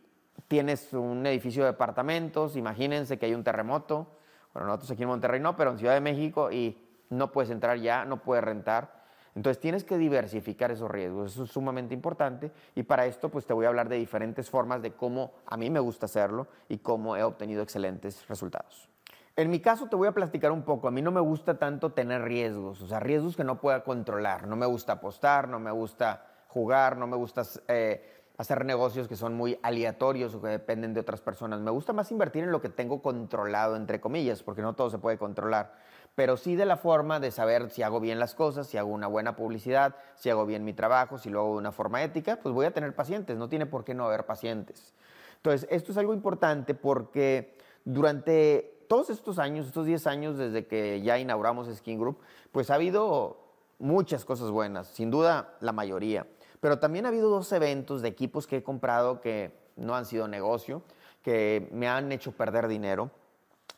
tienes 0.49 0.93
un 0.93 1.26
edificio 1.26 1.64
de 1.64 1.73
departamentos, 1.73 2.57
imagínense 2.57 3.19
que 3.19 3.26
hay 3.26 3.35
un 3.35 3.45
terremoto, 3.45 4.17
bueno, 4.52 4.69
nosotros 4.69 4.90
aquí 4.93 5.02
en 5.02 5.09
Monterrey 5.11 5.40
no, 5.40 5.57
pero 5.57 5.71
en 5.71 5.79
Ciudad 5.79 5.95
de 5.95 6.00
México 6.00 6.50
y 6.50 6.76
no 7.11 7.31
puedes 7.31 7.50
entrar 7.50 7.79
ya, 7.79 8.05
no 8.05 8.23
puedes 8.23 8.43
rentar. 8.43 9.00
Entonces 9.35 9.61
tienes 9.61 9.85
que 9.85 9.97
diversificar 9.97 10.73
esos 10.73 10.90
riesgos, 10.90 11.33
eso 11.33 11.45
es 11.45 11.50
sumamente 11.50 11.95
importante. 11.95 12.50
Y 12.75 12.83
para 12.83 13.07
esto 13.07 13.29
pues 13.29 13.47
te 13.47 13.52
voy 13.52 13.67
a 13.67 13.69
hablar 13.69 13.88
de 13.88 13.97
diferentes 13.97 14.50
formas 14.50 14.83
de 14.83 14.93
cómo 14.93 15.35
a 15.47 15.57
mí 15.57 15.71
me 15.71 15.79
gusta 15.79 16.07
hacerlo 16.07 16.49
y 16.69 16.79
cómo 16.79 17.17
he 17.17 17.23
obtenido 17.23 17.62
excelentes 17.62 18.26
resultados. 18.29 18.88
En 19.37 19.51
mi 19.51 19.61
caso 19.61 19.89
te 19.89 19.97
voy 19.97 20.09
a 20.09 20.13
platicar 20.13 20.53
un 20.53 20.63
poco, 20.63 20.89
a 20.89 20.91
mí 20.91 21.03
no 21.03 21.13
me 21.13 21.21
gusta 21.21 21.59
tanto 21.59 21.93
tener 21.93 22.23
riesgos, 22.23 22.83
o 22.83 22.89
sea, 22.89 23.01
riesgos 23.01 23.37
que 23.37 23.45
no 23.45 23.61
pueda 23.61 23.85
controlar, 23.85 24.47
no 24.47 24.57
me 24.57 24.67
gusta 24.67 24.95
apostar, 24.95 25.49
no 25.49 25.61
me 25.61 25.71
gusta 25.71 26.27
jugar, 26.49 26.97
no 26.97 27.07
me 27.07 27.17
gusta 27.17 27.43
eh, 27.69 28.23
hacer 28.37 28.65
negocios 28.65 29.07
que 29.07 29.17
son 29.17 29.35
muy 29.35 29.59
aleatorios 29.63 30.35
o 30.35 30.43
que 30.43 30.49
dependen 30.49 30.95
de 30.95 31.01
otras 31.01 31.21
personas. 31.21 31.61
Me 31.61 31.71
gusta 31.71 31.93
más 31.93 32.11
invertir 32.11 32.43
en 32.43 32.51
lo 32.51 32.61
que 32.61 32.69
tengo 32.69 33.03
controlado, 33.03 33.77
entre 33.77 34.01
comillas, 34.01 34.43
porque 34.43 34.63
no 34.63 34.75
todo 34.75 34.91
se 34.91 34.99
puede 34.99 35.17
controlar, 35.17 35.75
pero 36.17 36.37
sí 36.37 36.57
de 36.57 36.67
la 36.67 36.77
forma 36.77 37.21
de 37.21 37.31
saber 37.31 37.71
si 37.71 37.83
hago 37.83 38.01
bien 38.01 38.19
las 38.19 38.35
cosas, 38.35 38.67
si 38.67 38.78
hago 38.78 38.91
una 38.91 39.07
buena 39.07 39.37
publicidad, 39.37 39.95
si 40.17 40.28
hago 40.28 40.45
bien 40.45 40.65
mi 40.65 40.73
trabajo, 40.73 41.19
si 41.19 41.31
lo 41.31 41.41
hago 41.41 41.52
de 41.52 41.59
una 41.59 41.73
forma 41.73 42.02
ética, 42.02 42.41
pues 42.43 42.52
voy 42.52 42.67
a 42.67 42.73
tener 42.73 42.95
pacientes, 42.95 43.37
no 43.37 43.49
tiene 43.49 43.67
por 43.67 43.85
qué 43.85 43.95
no 43.95 44.07
haber 44.07 44.26
pacientes. 44.26 44.93
Entonces, 45.37 45.69
esto 45.71 45.93
es 45.93 45.99
algo 45.99 46.13
importante 46.13 46.75
porque 46.75 47.57
durante 47.85 48.79
todos 48.91 49.09
estos 49.09 49.39
años, 49.39 49.69
estos 49.69 49.87
10 49.87 50.09
años 50.09 50.37
desde 50.37 50.67
que 50.67 51.00
ya 51.00 51.17
inauguramos 51.17 51.73
Skin 51.73 51.97
Group, 51.97 52.19
pues 52.50 52.71
ha 52.71 52.75
habido 52.75 53.39
muchas 53.79 54.25
cosas 54.25 54.50
buenas, 54.50 54.89
sin 54.89 55.13
duda 55.13 55.55
la 55.61 55.71
mayoría. 55.71 56.26
Pero 56.59 56.81
también 56.81 57.07
ha 57.07 57.11
habido 57.11 57.31
dos 57.31 57.53
eventos 57.53 58.03
de 58.03 58.09
equipos 58.09 58.49
que 58.49 58.57
he 58.57 58.63
comprado 58.65 59.21
que 59.21 59.57
no 59.76 59.95
han 59.95 60.07
sido 60.07 60.26
negocio, 60.26 60.83
que 61.23 61.69
me 61.71 61.87
han 61.87 62.11
hecho 62.11 62.33
perder 62.33 62.67
dinero, 62.67 63.13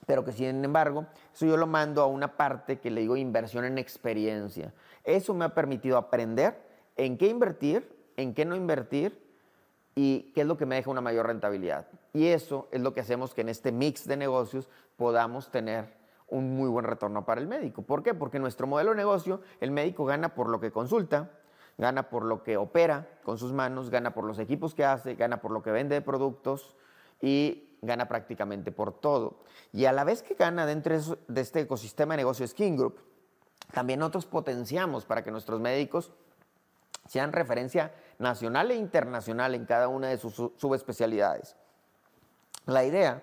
pero 0.07 0.25
que 0.25 0.33
sin 0.33 0.65
embargo, 0.65 1.05
eso 1.35 1.45
yo 1.45 1.59
lo 1.59 1.67
mando 1.67 2.01
a 2.01 2.07
una 2.07 2.39
parte 2.39 2.81
que 2.81 2.91
le 2.91 3.03
digo 3.03 3.19
inversión 3.19 3.67
en 3.67 3.77
experiencia. 3.77 4.73
Eso 5.05 5.35
me 5.35 5.45
ha 5.45 5.55
permitido 5.55 5.99
aprender 5.99 6.59
en 6.97 7.19
qué 7.19 7.29
invertir, 7.29 7.95
en 8.17 8.33
qué 8.33 8.47
no 8.47 8.57
invertir 8.57 9.22
y 9.95 10.33
qué 10.35 10.43
es 10.43 10.47
lo 10.47 10.57
que 10.57 10.67
me 10.67 10.77
deja 10.77 10.91
una 10.91 11.01
mayor 11.01 11.27
rentabilidad. 11.27 11.87
Y 12.13 12.29
eso 12.29 12.69
es 12.71 12.81
lo 12.81 12.95
que 12.95 13.01
hacemos 13.01 13.35
que 13.35 13.43
en 13.43 13.49
este 13.49 13.73
mix 13.73 14.07
de 14.07 14.17
negocios 14.17 14.69
podamos 14.97 15.51
tener 15.51 15.95
un 16.29 16.57
muy 16.57 16.69
buen 16.69 16.87
retorno 16.87 17.25
para 17.25 17.41
el 17.41 17.47
médico. 17.47 17.83
¿Por 17.83 18.03
qué? 18.03 18.15
Porque 18.15 18.39
nuestro 18.39 18.67
modelo 18.67 18.91
de 18.91 18.97
negocio, 18.97 19.43
el 19.61 19.71
médico 19.71 20.05
gana 20.05 20.35
por 20.35 20.49
lo 20.49 20.61
que 20.61 20.71
consulta, 20.71 21.31
gana 21.77 22.09
por 22.09 22.25
lo 22.25 22.43
que 22.43 22.57
opera 22.57 23.07
con 23.23 23.37
sus 23.37 23.53
manos, 23.53 23.91
gana 23.91 24.15
por 24.15 24.25
los 24.25 24.39
equipos 24.39 24.75
que 24.75 24.85
hace, 24.85 25.15
gana 25.15 25.41
por 25.41 25.51
lo 25.51 25.63
que 25.63 25.71
vende 25.71 25.95
de 25.95 26.01
productos 26.01 26.75
y 27.21 27.77
gana 27.83 28.09
prácticamente 28.09 28.73
por 28.73 28.93
todo. 28.99 29.41
Y 29.73 29.85
a 29.85 29.93
la 29.93 30.05
vez 30.05 30.23
que 30.23 30.35
gana 30.35 30.65
dentro 30.65 30.97
de 31.29 31.41
este 31.41 31.61
ecosistema 31.61 32.15
de 32.15 32.19
negocio 32.19 32.47
Skin 32.47 32.77
Group, 32.77 32.99
también 33.73 34.01
nosotros 34.01 34.27
potenciamos 34.27 35.05
para 35.05 35.23
que 35.23 35.31
nuestros 35.31 35.61
médicos 35.61 36.13
sean 37.07 37.33
referencia 37.33 37.93
nacional 38.19 38.71
e 38.71 38.77
internacional 38.77 39.55
en 39.55 39.67
cada 39.67 39.89
una 39.89 40.09
de 40.09 40.19
sus 40.19 40.35
subespecialidades. 40.57 41.57
La 42.67 42.85
idea 42.85 43.23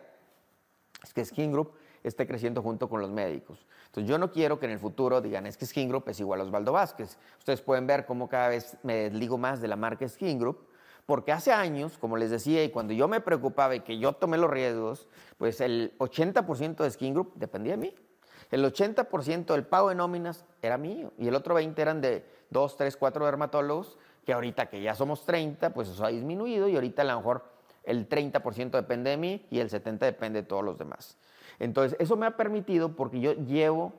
es 1.03 1.13
que 1.13 1.23
Skin 1.23 1.51
Group 1.51 1.73
esté 2.03 2.27
creciendo 2.27 2.61
junto 2.61 2.89
con 2.89 3.01
los 3.01 3.09
médicos. 3.09 3.65
Entonces 3.87 4.09
yo 4.09 4.17
no 4.17 4.31
quiero 4.31 4.59
que 4.59 4.65
en 4.65 4.73
el 4.73 4.79
futuro 4.79 5.21
digan, 5.21 5.45
es 5.45 5.57
que 5.57 5.65
Skin 5.65 5.89
Group 5.89 6.09
es 6.09 6.19
igual 6.19 6.41
a 6.41 6.43
Osvaldo 6.43 6.71
Vázquez. 6.71 7.17
Ustedes 7.39 7.61
pueden 7.61 7.87
ver 7.87 8.05
cómo 8.05 8.29
cada 8.29 8.49
vez 8.49 8.77
me 8.83 8.95
desligo 8.95 9.37
más 9.37 9.61
de 9.61 9.67
la 9.67 9.75
marca 9.75 10.07
Skin 10.07 10.37
Group, 10.37 10.67
porque 11.05 11.31
hace 11.31 11.51
años, 11.51 11.97
como 11.97 12.17
les 12.17 12.29
decía, 12.29 12.63
y 12.63 12.69
cuando 12.69 12.93
yo 12.93 13.07
me 13.07 13.19
preocupaba 13.19 13.75
y 13.75 13.79
que 13.79 13.97
yo 13.97 14.13
tomé 14.13 14.37
los 14.37 14.49
riesgos, 14.49 15.07
pues 15.37 15.59
el 15.59 15.97
80% 15.97 16.83
de 16.83 16.91
Skin 16.91 17.13
Group 17.13 17.33
dependía 17.35 17.73
de 17.73 17.77
mí. 17.77 17.95
El 18.51 18.63
80% 18.63 19.45
del 19.45 19.65
pago 19.65 19.89
de 19.89 19.95
nóminas 19.95 20.45
era 20.61 20.77
mío 20.77 21.13
y 21.17 21.27
el 21.27 21.35
otro 21.35 21.59
20% 21.59 21.77
eran 21.77 22.01
de 22.01 22.25
2, 22.49 22.77
3, 22.77 22.97
4 22.97 23.25
dermatólogos, 23.25 23.97
que 24.25 24.33
ahorita 24.33 24.67
que 24.67 24.81
ya 24.81 24.95
somos 24.95 25.25
30, 25.25 25.73
pues 25.73 25.89
eso 25.89 26.05
ha 26.05 26.09
disminuido 26.09 26.67
y 26.67 26.75
ahorita 26.75 27.01
a 27.01 27.05
lo 27.05 27.17
mejor 27.17 27.43
el 27.83 28.07
30% 28.07 28.71
depende 28.71 29.09
de 29.09 29.17
mí 29.17 29.45
y 29.49 29.59
el 29.59 29.69
70% 29.69 29.99
depende 29.99 30.41
de 30.41 30.47
todos 30.47 30.63
los 30.63 30.77
demás. 30.77 31.17
Entonces, 31.59 31.97
eso 31.99 32.15
me 32.15 32.25
ha 32.25 32.37
permitido, 32.37 32.95
porque 32.95 33.19
yo 33.19 33.33
llevo 33.33 33.93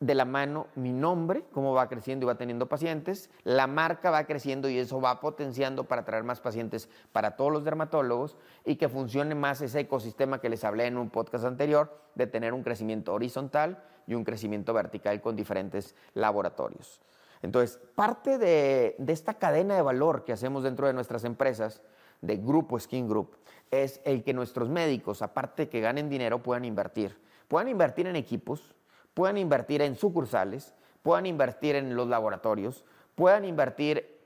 de 0.00 0.14
la 0.14 0.24
mano 0.24 0.68
mi 0.76 0.92
nombre, 0.92 1.44
cómo 1.52 1.74
va 1.74 1.88
creciendo 1.88 2.24
y 2.24 2.28
va 2.28 2.36
teniendo 2.36 2.68
pacientes, 2.68 3.30
la 3.42 3.66
marca 3.66 4.10
va 4.10 4.24
creciendo 4.24 4.68
y 4.68 4.78
eso 4.78 5.00
va 5.00 5.20
potenciando 5.20 5.84
para 5.84 6.04
traer 6.04 6.22
más 6.22 6.40
pacientes 6.40 6.88
para 7.10 7.36
todos 7.36 7.52
los 7.52 7.64
dermatólogos 7.64 8.36
y 8.64 8.76
que 8.76 8.88
funcione 8.88 9.34
más 9.34 9.60
ese 9.60 9.80
ecosistema 9.80 10.40
que 10.40 10.48
les 10.48 10.62
hablé 10.62 10.86
en 10.86 10.98
un 10.98 11.10
podcast 11.10 11.44
anterior 11.44 12.00
de 12.14 12.28
tener 12.28 12.54
un 12.54 12.62
crecimiento 12.62 13.12
horizontal 13.12 13.82
y 14.06 14.14
un 14.14 14.24
crecimiento 14.24 14.72
vertical 14.72 15.20
con 15.20 15.34
diferentes 15.34 15.96
laboratorios. 16.14 17.00
Entonces, 17.42 17.78
parte 17.94 18.38
de, 18.38 18.96
esta 19.06 19.34
cadena 19.34 19.74
de 19.74 19.82
valor 19.82 20.24
que 20.24 20.32
hacemos 20.32 20.62
dentro 20.62 20.86
de 20.86 20.92
nuestras 20.92 21.24
empresas, 21.24 21.82
de 22.20 22.36
Grupo 22.36 22.78
Skin 22.80 23.08
Group, 23.08 23.36
es 23.70 24.00
el 24.04 24.24
que 24.24 24.34
nuestros 24.34 24.68
médicos, 24.68 25.22
aparte 25.22 25.64
de 25.64 25.68
que 25.68 25.80
ganen 25.80 26.08
dinero, 26.08 26.42
puedan 26.42 26.64
invertir. 26.64 27.16
Puedan 27.46 27.68
invertir 27.68 28.08
en 28.08 28.16
equipos, 28.16 28.74
puedan 29.14 29.38
invertir 29.38 29.82
en 29.82 29.94
sucursales, 29.94 30.74
puedan 31.02 31.26
invertir 31.26 31.76
en 31.76 31.94
los 31.94 32.08
laboratorios, 32.08 32.84
puedan 33.14 33.44
invertir 33.44 34.18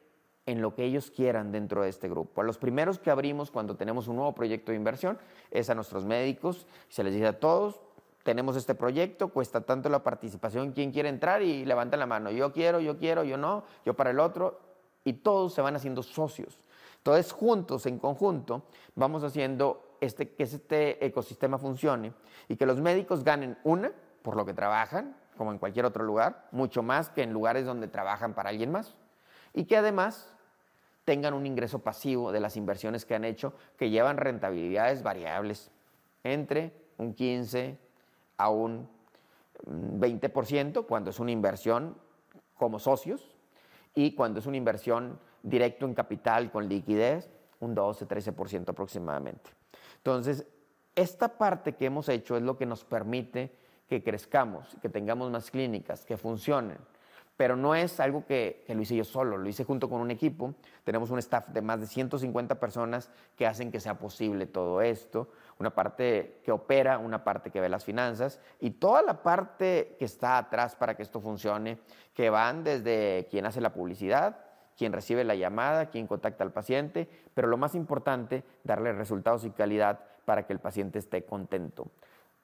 en 0.46 0.60
lo 0.60 0.74
que 0.74 0.84
ellos 0.84 1.10
quieran 1.10 1.52
dentro 1.52 1.82
de 1.82 1.88
este 1.88 2.08
grupo. 2.08 2.40
A 2.40 2.44
los 2.44 2.58
primeros 2.58 2.98
que 2.98 3.10
abrimos 3.10 3.50
cuando 3.50 3.76
tenemos 3.76 4.08
un 4.08 4.16
nuevo 4.16 4.34
proyecto 4.34 4.72
de 4.72 4.76
inversión 4.76 5.18
es 5.50 5.70
a 5.70 5.74
nuestros 5.74 6.04
médicos. 6.04 6.66
Se 6.88 7.04
les 7.04 7.12
dice 7.12 7.26
a 7.26 7.38
todos, 7.38 7.80
tenemos 8.22 8.56
este 8.56 8.74
proyecto, 8.74 9.28
cuesta 9.28 9.60
tanto 9.62 9.88
la 9.88 10.02
participación, 10.02 10.72
¿quién 10.72 10.92
quiere 10.92 11.08
entrar? 11.08 11.42
Y 11.42 11.64
levantan 11.64 12.00
la 12.00 12.06
mano, 12.06 12.30
yo 12.30 12.52
quiero, 12.52 12.80
yo 12.80 12.98
quiero, 12.98 13.24
yo 13.24 13.36
no, 13.36 13.64
yo 13.84 13.94
para 13.94 14.10
el 14.10 14.20
otro. 14.20 14.60
Y 15.04 15.14
todos 15.14 15.52
se 15.52 15.62
van 15.62 15.74
haciendo 15.74 16.02
socios. 16.02 16.60
Entonces, 16.98 17.32
juntos, 17.32 17.86
en 17.86 17.98
conjunto, 17.98 18.62
vamos 18.94 19.24
haciendo 19.24 19.96
este, 20.00 20.30
que 20.30 20.44
este 20.44 21.04
ecosistema 21.04 21.58
funcione 21.58 22.12
y 22.48 22.56
que 22.56 22.66
los 22.66 22.80
médicos 22.80 23.24
ganen 23.24 23.58
una 23.64 23.90
por 24.22 24.36
lo 24.36 24.46
que 24.46 24.54
trabajan, 24.54 25.16
como 25.36 25.50
en 25.50 25.58
cualquier 25.58 25.84
otro 25.84 26.04
lugar, 26.04 26.46
mucho 26.52 26.84
más 26.84 27.08
que 27.08 27.22
en 27.22 27.32
lugares 27.32 27.66
donde 27.66 27.88
trabajan 27.88 28.34
para 28.34 28.50
alguien 28.50 28.70
más. 28.70 28.94
Y 29.52 29.64
que 29.64 29.76
además 29.76 30.32
tengan 31.04 31.34
un 31.34 31.46
ingreso 31.46 31.80
pasivo 31.80 32.30
de 32.30 32.38
las 32.40 32.56
inversiones 32.56 33.04
que 33.04 33.16
han 33.16 33.24
hecho, 33.24 33.52
que 33.76 33.90
llevan 33.90 34.16
rentabilidades 34.16 35.02
variables 35.02 35.72
entre 36.22 36.72
un 36.98 37.14
15 37.14 37.78
a 38.42 38.48
un 38.48 38.88
20% 39.66 40.86
cuando 40.86 41.10
es 41.10 41.20
una 41.20 41.30
inversión 41.30 41.96
como 42.56 42.78
socios 42.78 43.36
y 43.94 44.14
cuando 44.14 44.40
es 44.40 44.46
una 44.46 44.56
inversión 44.56 45.18
directo 45.42 45.86
en 45.86 45.94
capital 45.94 46.50
con 46.50 46.68
liquidez, 46.68 47.30
un 47.60 47.76
12-13% 47.76 48.70
aproximadamente. 48.70 49.50
Entonces, 49.98 50.46
esta 50.94 51.38
parte 51.38 51.74
que 51.74 51.86
hemos 51.86 52.08
hecho 52.08 52.36
es 52.36 52.42
lo 52.42 52.56
que 52.56 52.66
nos 52.66 52.84
permite 52.84 53.54
que 53.88 54.02
crezcamos, 54.02 54.76
que 54.80 54.88
tengamos 54.88 55.30
más 55.30 55.50
clínicas, 55.50 56.04
que 56.04 56.16
funcionen. 56.16 56.78
Pero 57.36 57.56
no 57.56 57.74
es 57.74 57.98
algo 57.98 58.26
que, 58.26 58.64
lo 58.68 58.80
hice 58.80 58.96
yo 58.96 59.04
solo, 59.04 59.38
lo 59.38 59.48
hice 59.48 59.64
junto 59.64 59.88
con 59.88 60.00
un 60.00 60.10
equipo. 60.10 60.54
Tenemos 60.84 61.10
un 61.10 61.18
staff 61.18 61.48
de 61.48 61.62
más 61.62 61.80
de 61.80 61.86
150 61.86 62.60
personas 62.60 63.10
que 63.36 63.46
hacen 63.46 63.70
que 63.70 63.80
sea 63.80 63.98
posible 63.98 64.46
todo 64.46 64.82
esto. 64.82 65.28
Una 65.62 65.70
parte 65.70 66.40
que 66.42 66.50
opera, 66.50 66.98
una 66.98 67.22
parte 67.22 67.52
que 67.52 67.60
ve 67.60 67.68
las 67.68 67.84
finanzas 67.84 68.40
y 68.58 68.72
toda 68.72 69.00
la 69.00 69.22
parte 69.22 69.94
que 69.96 70.04
está 70.04 70.36
atrás 70.36 70.74
para 70.74 70.96
que 70.96 71.04
esto 71.04 71.20
funcione, 71.20 71.78
que 72.14 72.30
van 72.30 72.64
desde 72.64 73.28
quien 73.30 73.46
hace 73.46 73.60
la 73.60 73.72
publicidad, 73.72 74.38
quien 74.76 74.92
recibe 74.92 75.22
la 75.22 75.36
llamada, 75.36 75.88
quien 75.88 76.08
contacta 76.08 76.42
al 76.42 76.50
paciente, 76.50 77.08
pero 77.32 77.46
lo 77.46 77.58
más 77.58 77.76
importante, 77.76 78.42
darle 78.64 78.92
resultados 78.92 79.44
y 79.44 79.52
calidad 79.52 80.00
para 80.24 80.48
que 80.48 80.52
el 80.52 80.58
paciente 80.58 80.98
esté 80.98 81.24
contento. 81.24 81.86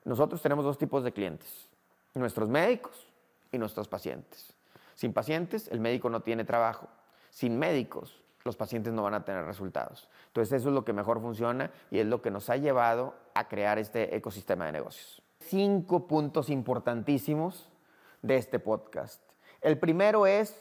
Nosotros 0.04 0.40
tenemos 0.40 0.64
dos 0.64 0.78
tipos 0.78 1.02
de 1.02 1.10
clientes, 1.10 1.68
nuestros 2.14 2.48
médicos 2.48 3.04
y 3.50 3.58
nuestros 3.58 3.88
pacientes. 3.88 4.54
Sin 4.94 5.12
pacientes, 5.12 5.66
el 5.72 5.80
médico 5.80 6.08
no 6.08 6.20
tiene 6.20 6.44
trabajo. 6.44 6.86
Sin 7.30 7.58
médicos, 7.58 8.22
los 8.44 8.56
pacientes 8.56 8.92
no 8.92 9.02
van 9.02 9.14
a 9.14 9.24
tener 9.24 9.44
resultados. 9.44 10.08
Entonces 10.28 10.60
eso 10.60 10.68
es 10.68 10.74
lo 10.74 10.84
que 10.84 10.92
mejor 10.92 11.20
funciona 11.20 11.70
y 11.90 11.98
es 11.98 12.06
lo 12.06 12.22
que 12.22 12.30
nos 12.30 12.50
ha 12.50 12.56
llevado 12.56 13.14
a 13.34 13.48
crear 13.48 13.78
este 13.78 14.16
ecosistema 14.16 14.66
de 14.66 14.72
negocios. 14.72 15.22
Cinco 15.40 16.06
puntos 16.06 16.50
importantísimos 16.50 17.68
de 18.22 18.36
este 18.36 18.58
podcast. 18.58 19.22
El 19.60 19.78
primero 19.78 20.26
es, 20.26 20.60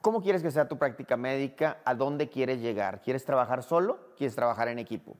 ¿cómo 0.00 0.22
quieres 0.22 0.42
que 0.42 0.50
sea 0.50 0.68
tu 0.68 0.78
práctica 0.78 1.16
médica? 1.16 1.78
¿A 1.84 1.94
dónde 1.94 2.28
quieres 2.28 2.60
llegar? 2.60 3.00
¿Quieres 3.02 3.24
trabajar 3.24 3.62
solo? 3.62 3.98
¿Quieres 4.16 4.34
trabajar 4.34 4.68
en 4.68 4.78
equipo? 4.78 5.16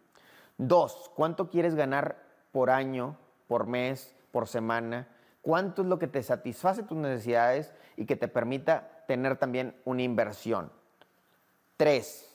Dos, 0.58 1.10
¿cuánto 1.14 1.50
quieres 1.50 1.74
ganar 1.74 2.16
por 2.52 2.70
año, 2.70 3.16
por 3.48 3.66
mes, 3.66 4.14
por 4.30 4.46
semana? 4.46 5.08
¿Cuánto 5.42 5.82
es 5.82 5.88
lo 5.88 5.98
que 5.98 6.06
te 6.06 6.22
satisface 6.22 6.84
tus 6.84 6.96
necesidades 6.96 7.72
y 7.96 8.06
que 8.06 8.16
te 8.16 8.28
permita 8.28 8.93
tener 9.06 9.36
también 9.36 9.74
una 9.84 10.02
inversión? 10.02 10.70
Tres, 11.76 12.30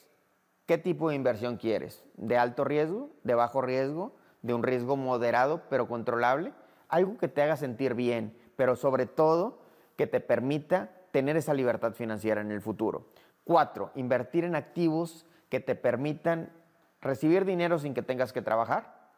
¿qué 0.66 0.78
tipo 0.78 1.08
de 1.08 1.16
inversión 1.16 1.56
quieres? 1.56 2.04
¿De 2.14 2.36
alto 2.36 2.64
riesgo? 2.64 3.10
¿De 3.24 3.34
bajo 3.34 3.62
riesgo? 3.62 4.14
¿De 4.42 4.54
un 4.54 4.62
riesgo 4.62 4.96
moderado 4.96 5.62
pero 5.68 5.88
controlable? 5.88 6.52
Algo 6.88 7.18
que 7.18 7.28
te 7.28 7.42
haga 7.42 7.56
sentir 7.56 7.94
bien, 7.94 8.36
pero 8.56 8.76
sobre 8.76 9.06
todo 9.06 9.60
que 9.96 10.06
te 10.06 10.20
permita 10.20 10.90
tener 11.10 11.36
esa 11.36 11.54
libertad 11.54 11.92
financiera 11.92 12.40
en 12.40 12.50
el 12.50 12.60
futuro. 12.60 13.08
Cuatro, 13.44 13.90
invertir 13.94 14.44
en 14.44 14.54
activos 14.54 15.26
que 15.48 15.60
te 15.60 15.74
permitan 15.74 16.52
recibir 17.00 17.44
dinero 17.44 17.78
sin 17.78 17.94
que 17.94 18.02
tengas 18.02 18.32
que 18.32 18.42
trabajar. 18.42 19.10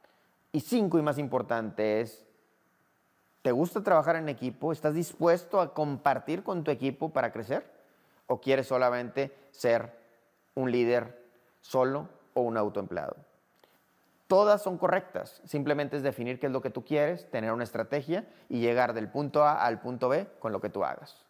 Y 0.52 0.60
cinco, 0.60 0.98
y 0.98 1.02
más 1.02 1.18
importante, 1.18 2.00
es, 2.00 2.24
¿te 3.42 3.52
gusta 3.52 3.82
trabajar 3.82 4.16
en 4.16 4.28
equipo? 4.28 4.72
¿Estás 4.72 4.94
dispuesto 4.94 5.60
a 5.60 5.74
compartir 5.74 6.42
con 6.42 6.64
tu 6.64 6.70
equipo 6.70 7.10
para 7.10 7.32
crecer? 7.32 7.66
¿O 8.26 8.40
quieres 8.40 8.68
solamente 8.68 9.36
ser 9.50 9.98
un 10.54 10.70
líder 10.70 11.22
solo 11.60 12.08
o 12.34 12.42
un 12.42 12.56
autoempleado? 12.56 13.16
Todas 14.28 14.62
son 14.62 14.78
correctas, 14.78 15.42
simplemente 15.44 15.98
es 15.98 16.02
definir 16.02 16.40
qué 16.40 16.46
es 16.46 16.52
lo 16.52 16.62
que 16.62 16.70
tú 16.70 16.84
quieres, 16.84 17.30
tener 17.30 17.52
una 17.52 17.64
estrategia 17.64 18.26
y 18.48 18.60
llegar 18.60 18.94
del 18.94 19.08
punto 19.08 19.44
A 19.44 19.62
al 19.62 19.80
punto 19.80 20.08
B 20.08 20.26
con 20.38 20.52
lo 20.52 20.60
que 20.60 20.70
tú 20.70 20.84
hagas. 20.84 21.26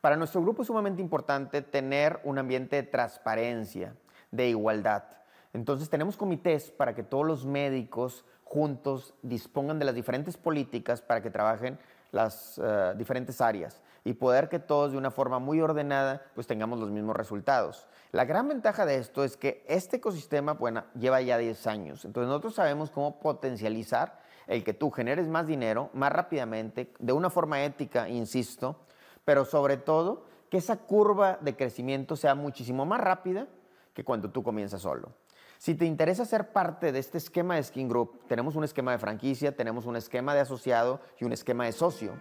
Para 0.00 0.16
nuestro 0.16 0.42
grupo 0.42 0.62
es 0.62 0.66
sumamente 0.66 1.00
importante 1.00 1.62
tener 1.62 2.20
un 2.24 2.38
ambiente 2.38 2.74
de 2.74 2.82
transparencia, 2.82 3.94
de 4.32 4.48
igualdad. 4.48 5.04
Entonces 5.52 5.88
tenemos 5.90 6.16
comités 6.16 6.70
para 6.72 6.94
que 6.94 7.02
todos 7.02 7.26
los 7.26 7.44
médicos 7.44 8.24
juntos 8.50 9.14
dispongan 9.22 9.78
de 9.78 9.84
las 9.84 9.94
diferentes 9.94 10.36
políticas 10.36 11.00
para 11.00 11.22
que 11.22 11.30
trabajen 11.30 11.78
las 12.10 12.60
eh, 12.60 12.94
diferentes 12.96 13.40
áreas 13.40 13.80
y 14.02 14.14
poder 14.14 14.48
que 14.48 14.58
todos 14.58 14.90
de 14.90 14.98
una 14.98 15.12
forma 15.12 15.38
muy 15.38 15.60
ordenada 15.60 16.20
pues 16.34 16.48
tengamos 16.48 16.80
los 16.80 16.90
mismos 16.90 17.14
resultados. 17.14 17.86
La 18.10 18.24
gran 18.24 18.48
ventaja 18.48 18.84
de 18.86 18.96
esto 18.96 19.22
es 19.22 19.36
que 19.36 19.64
este 19.68 19.98
ecosistema 19.98 20.58
lleva 20.98 21.20
ya 21.20 21.38
10 21.38 21.66
años, 21.68 22.04
entonces 22.04 22.26
nosotros 22.26 22.56
sabemos 22.56 22.90
cómo 22.90 23.20
potencializar 23.20 24.18
el 24.48 24.64
que 24.64 24.74
tú 24.74 24.90
generes 24.90 25.28
más 25.28 25.46
dinero 25.46 25.90
más 25.92 26.10
rápidamente, 26.10 26.92
de 26.98 27.12
una 27.12 27.30
forma 27.30 27.62
ética, 27.62 28.08
insisto, 28.08 28.80
pero 29.24 29.44
sobre 29.44 29.76
todo 29.76 30.24
que 30.50 30.58
esa 30.58 30.76
curva 30.76 31.38
de 31.40 31.54
crecimiento 31.54 32.16
sea 32.16 32.34
muchísimo 32.34 32.84
más 32.84 33.00
rápida 33.00 33.46
que 33.94 34.02
cuando 34.02 34.28
tú 34.28 34.42
comienzas 34.42 34.82
solo. 34.82 35.12
Si 35.60 35.74
te 35.74 35.84
interesa 35.84 36.24
ser 36.24 36.52
parte 36.52 36.90
de 36.90 36.98
este 36.98 37.18
esquema 37.18 37.56
de 37.56 37.62
Skin 37.62 37.86
Group, 37.86 38.26
tenemos 38.26 38.56
un 38.56 38.64
esquema 38.64 38.92
de 38.92 38.98
franquicia, 38.98 39.54
tenemos 39.54 39.84
un 39.84 39.94
esquema 39.94 40.32
de 40.32 40.40
asociado 40.40 41.02
y 41.18 41.26
un 41.26 41.34
esquema 41.34 41.66
de 41.66 41.72
socio. 41.72 42.14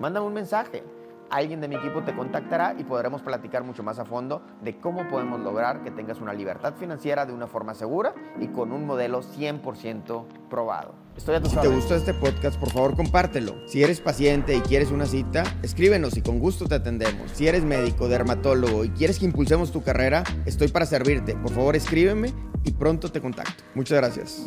Mándame 0.00 0.26
un 0.26 0.32
mensaje. 0.32 0.82
Alguien 1.30 1.60
de 1.60 1.68
mi 1.68 1.74
equipo 1.74 2.02
te 2.02 2.14
contactará 2.14 2.74
y 2.78 2.84
podremos 2.84 3.20
platicar 3.20 3.62
mucho 3.62 3.82
más 3.82 3.98
a 3.98 4.04
fondo 4.04 4.42
de 4.62 4.78
cómo 4.78 5.06
podemos 5.08 5.40
lograr 5.40 5.82
que 5.82 5.90
tengas 5.90 6.20
una 6.20 6.32
libertad 6.32 6.74
financiera 6.74 7.26
de 7.26 7.34
una 7.34 7.46
forma 7.46 7.74
segura 7.74 8.14
y 8.40 8.48
con 8.48 8.72
un 8.72 8.86
modelo 8.86 9.20
100% 9.22 10.24
probado. 10.48 10.94
Estoy 11.16 11.34
a 11.34 11.42
tu 11.42 11.50
Si 11.50 11.56
te 11.56 11.68
gustó 11.68 11.96
este 11.96 12.14
podcast, 12.14 12.58
por 12.58 12.70
favor 12.70 12.96
compártelo. 12.96 13.56
Si 13.66 13.82
eres 13.82 14.00
paciente 14.00 14.56
y 14.56 14.60
quieres 14.60 14.90
una 14.90 15.04
cita, 15.04 15.42
escríbenos 15.62 16.16
y 16.16 16.22
con 16.22 16.38
gusto 16.38 16.66
te 16.66 16.76
atendemos. 16.76 17.30
Si 17.32 17.46
eres 17.46 17.64
médico, 17.64 18.08
dermatólogo 18.08 18.84
y 18.84 18.90
quieres 18.90 19.18
que 19.18 19.26
impulsemos 19.26 19.70
tu 19.70 19.82
carrera, 19.82 20.22
estoy 20.46 20.68
para 20.68 20.86
servirte. 20.86 21.34
Por 21.34 21.50
favor 21.50 21.76
escríbeme 21.76 22.32
y 22.64 22.72
pronto 22.72 23.10
te 23.12 23.20
contacto. 23.20 23.64
Muchas 23.74 23.98
gracias. 23.98 24.46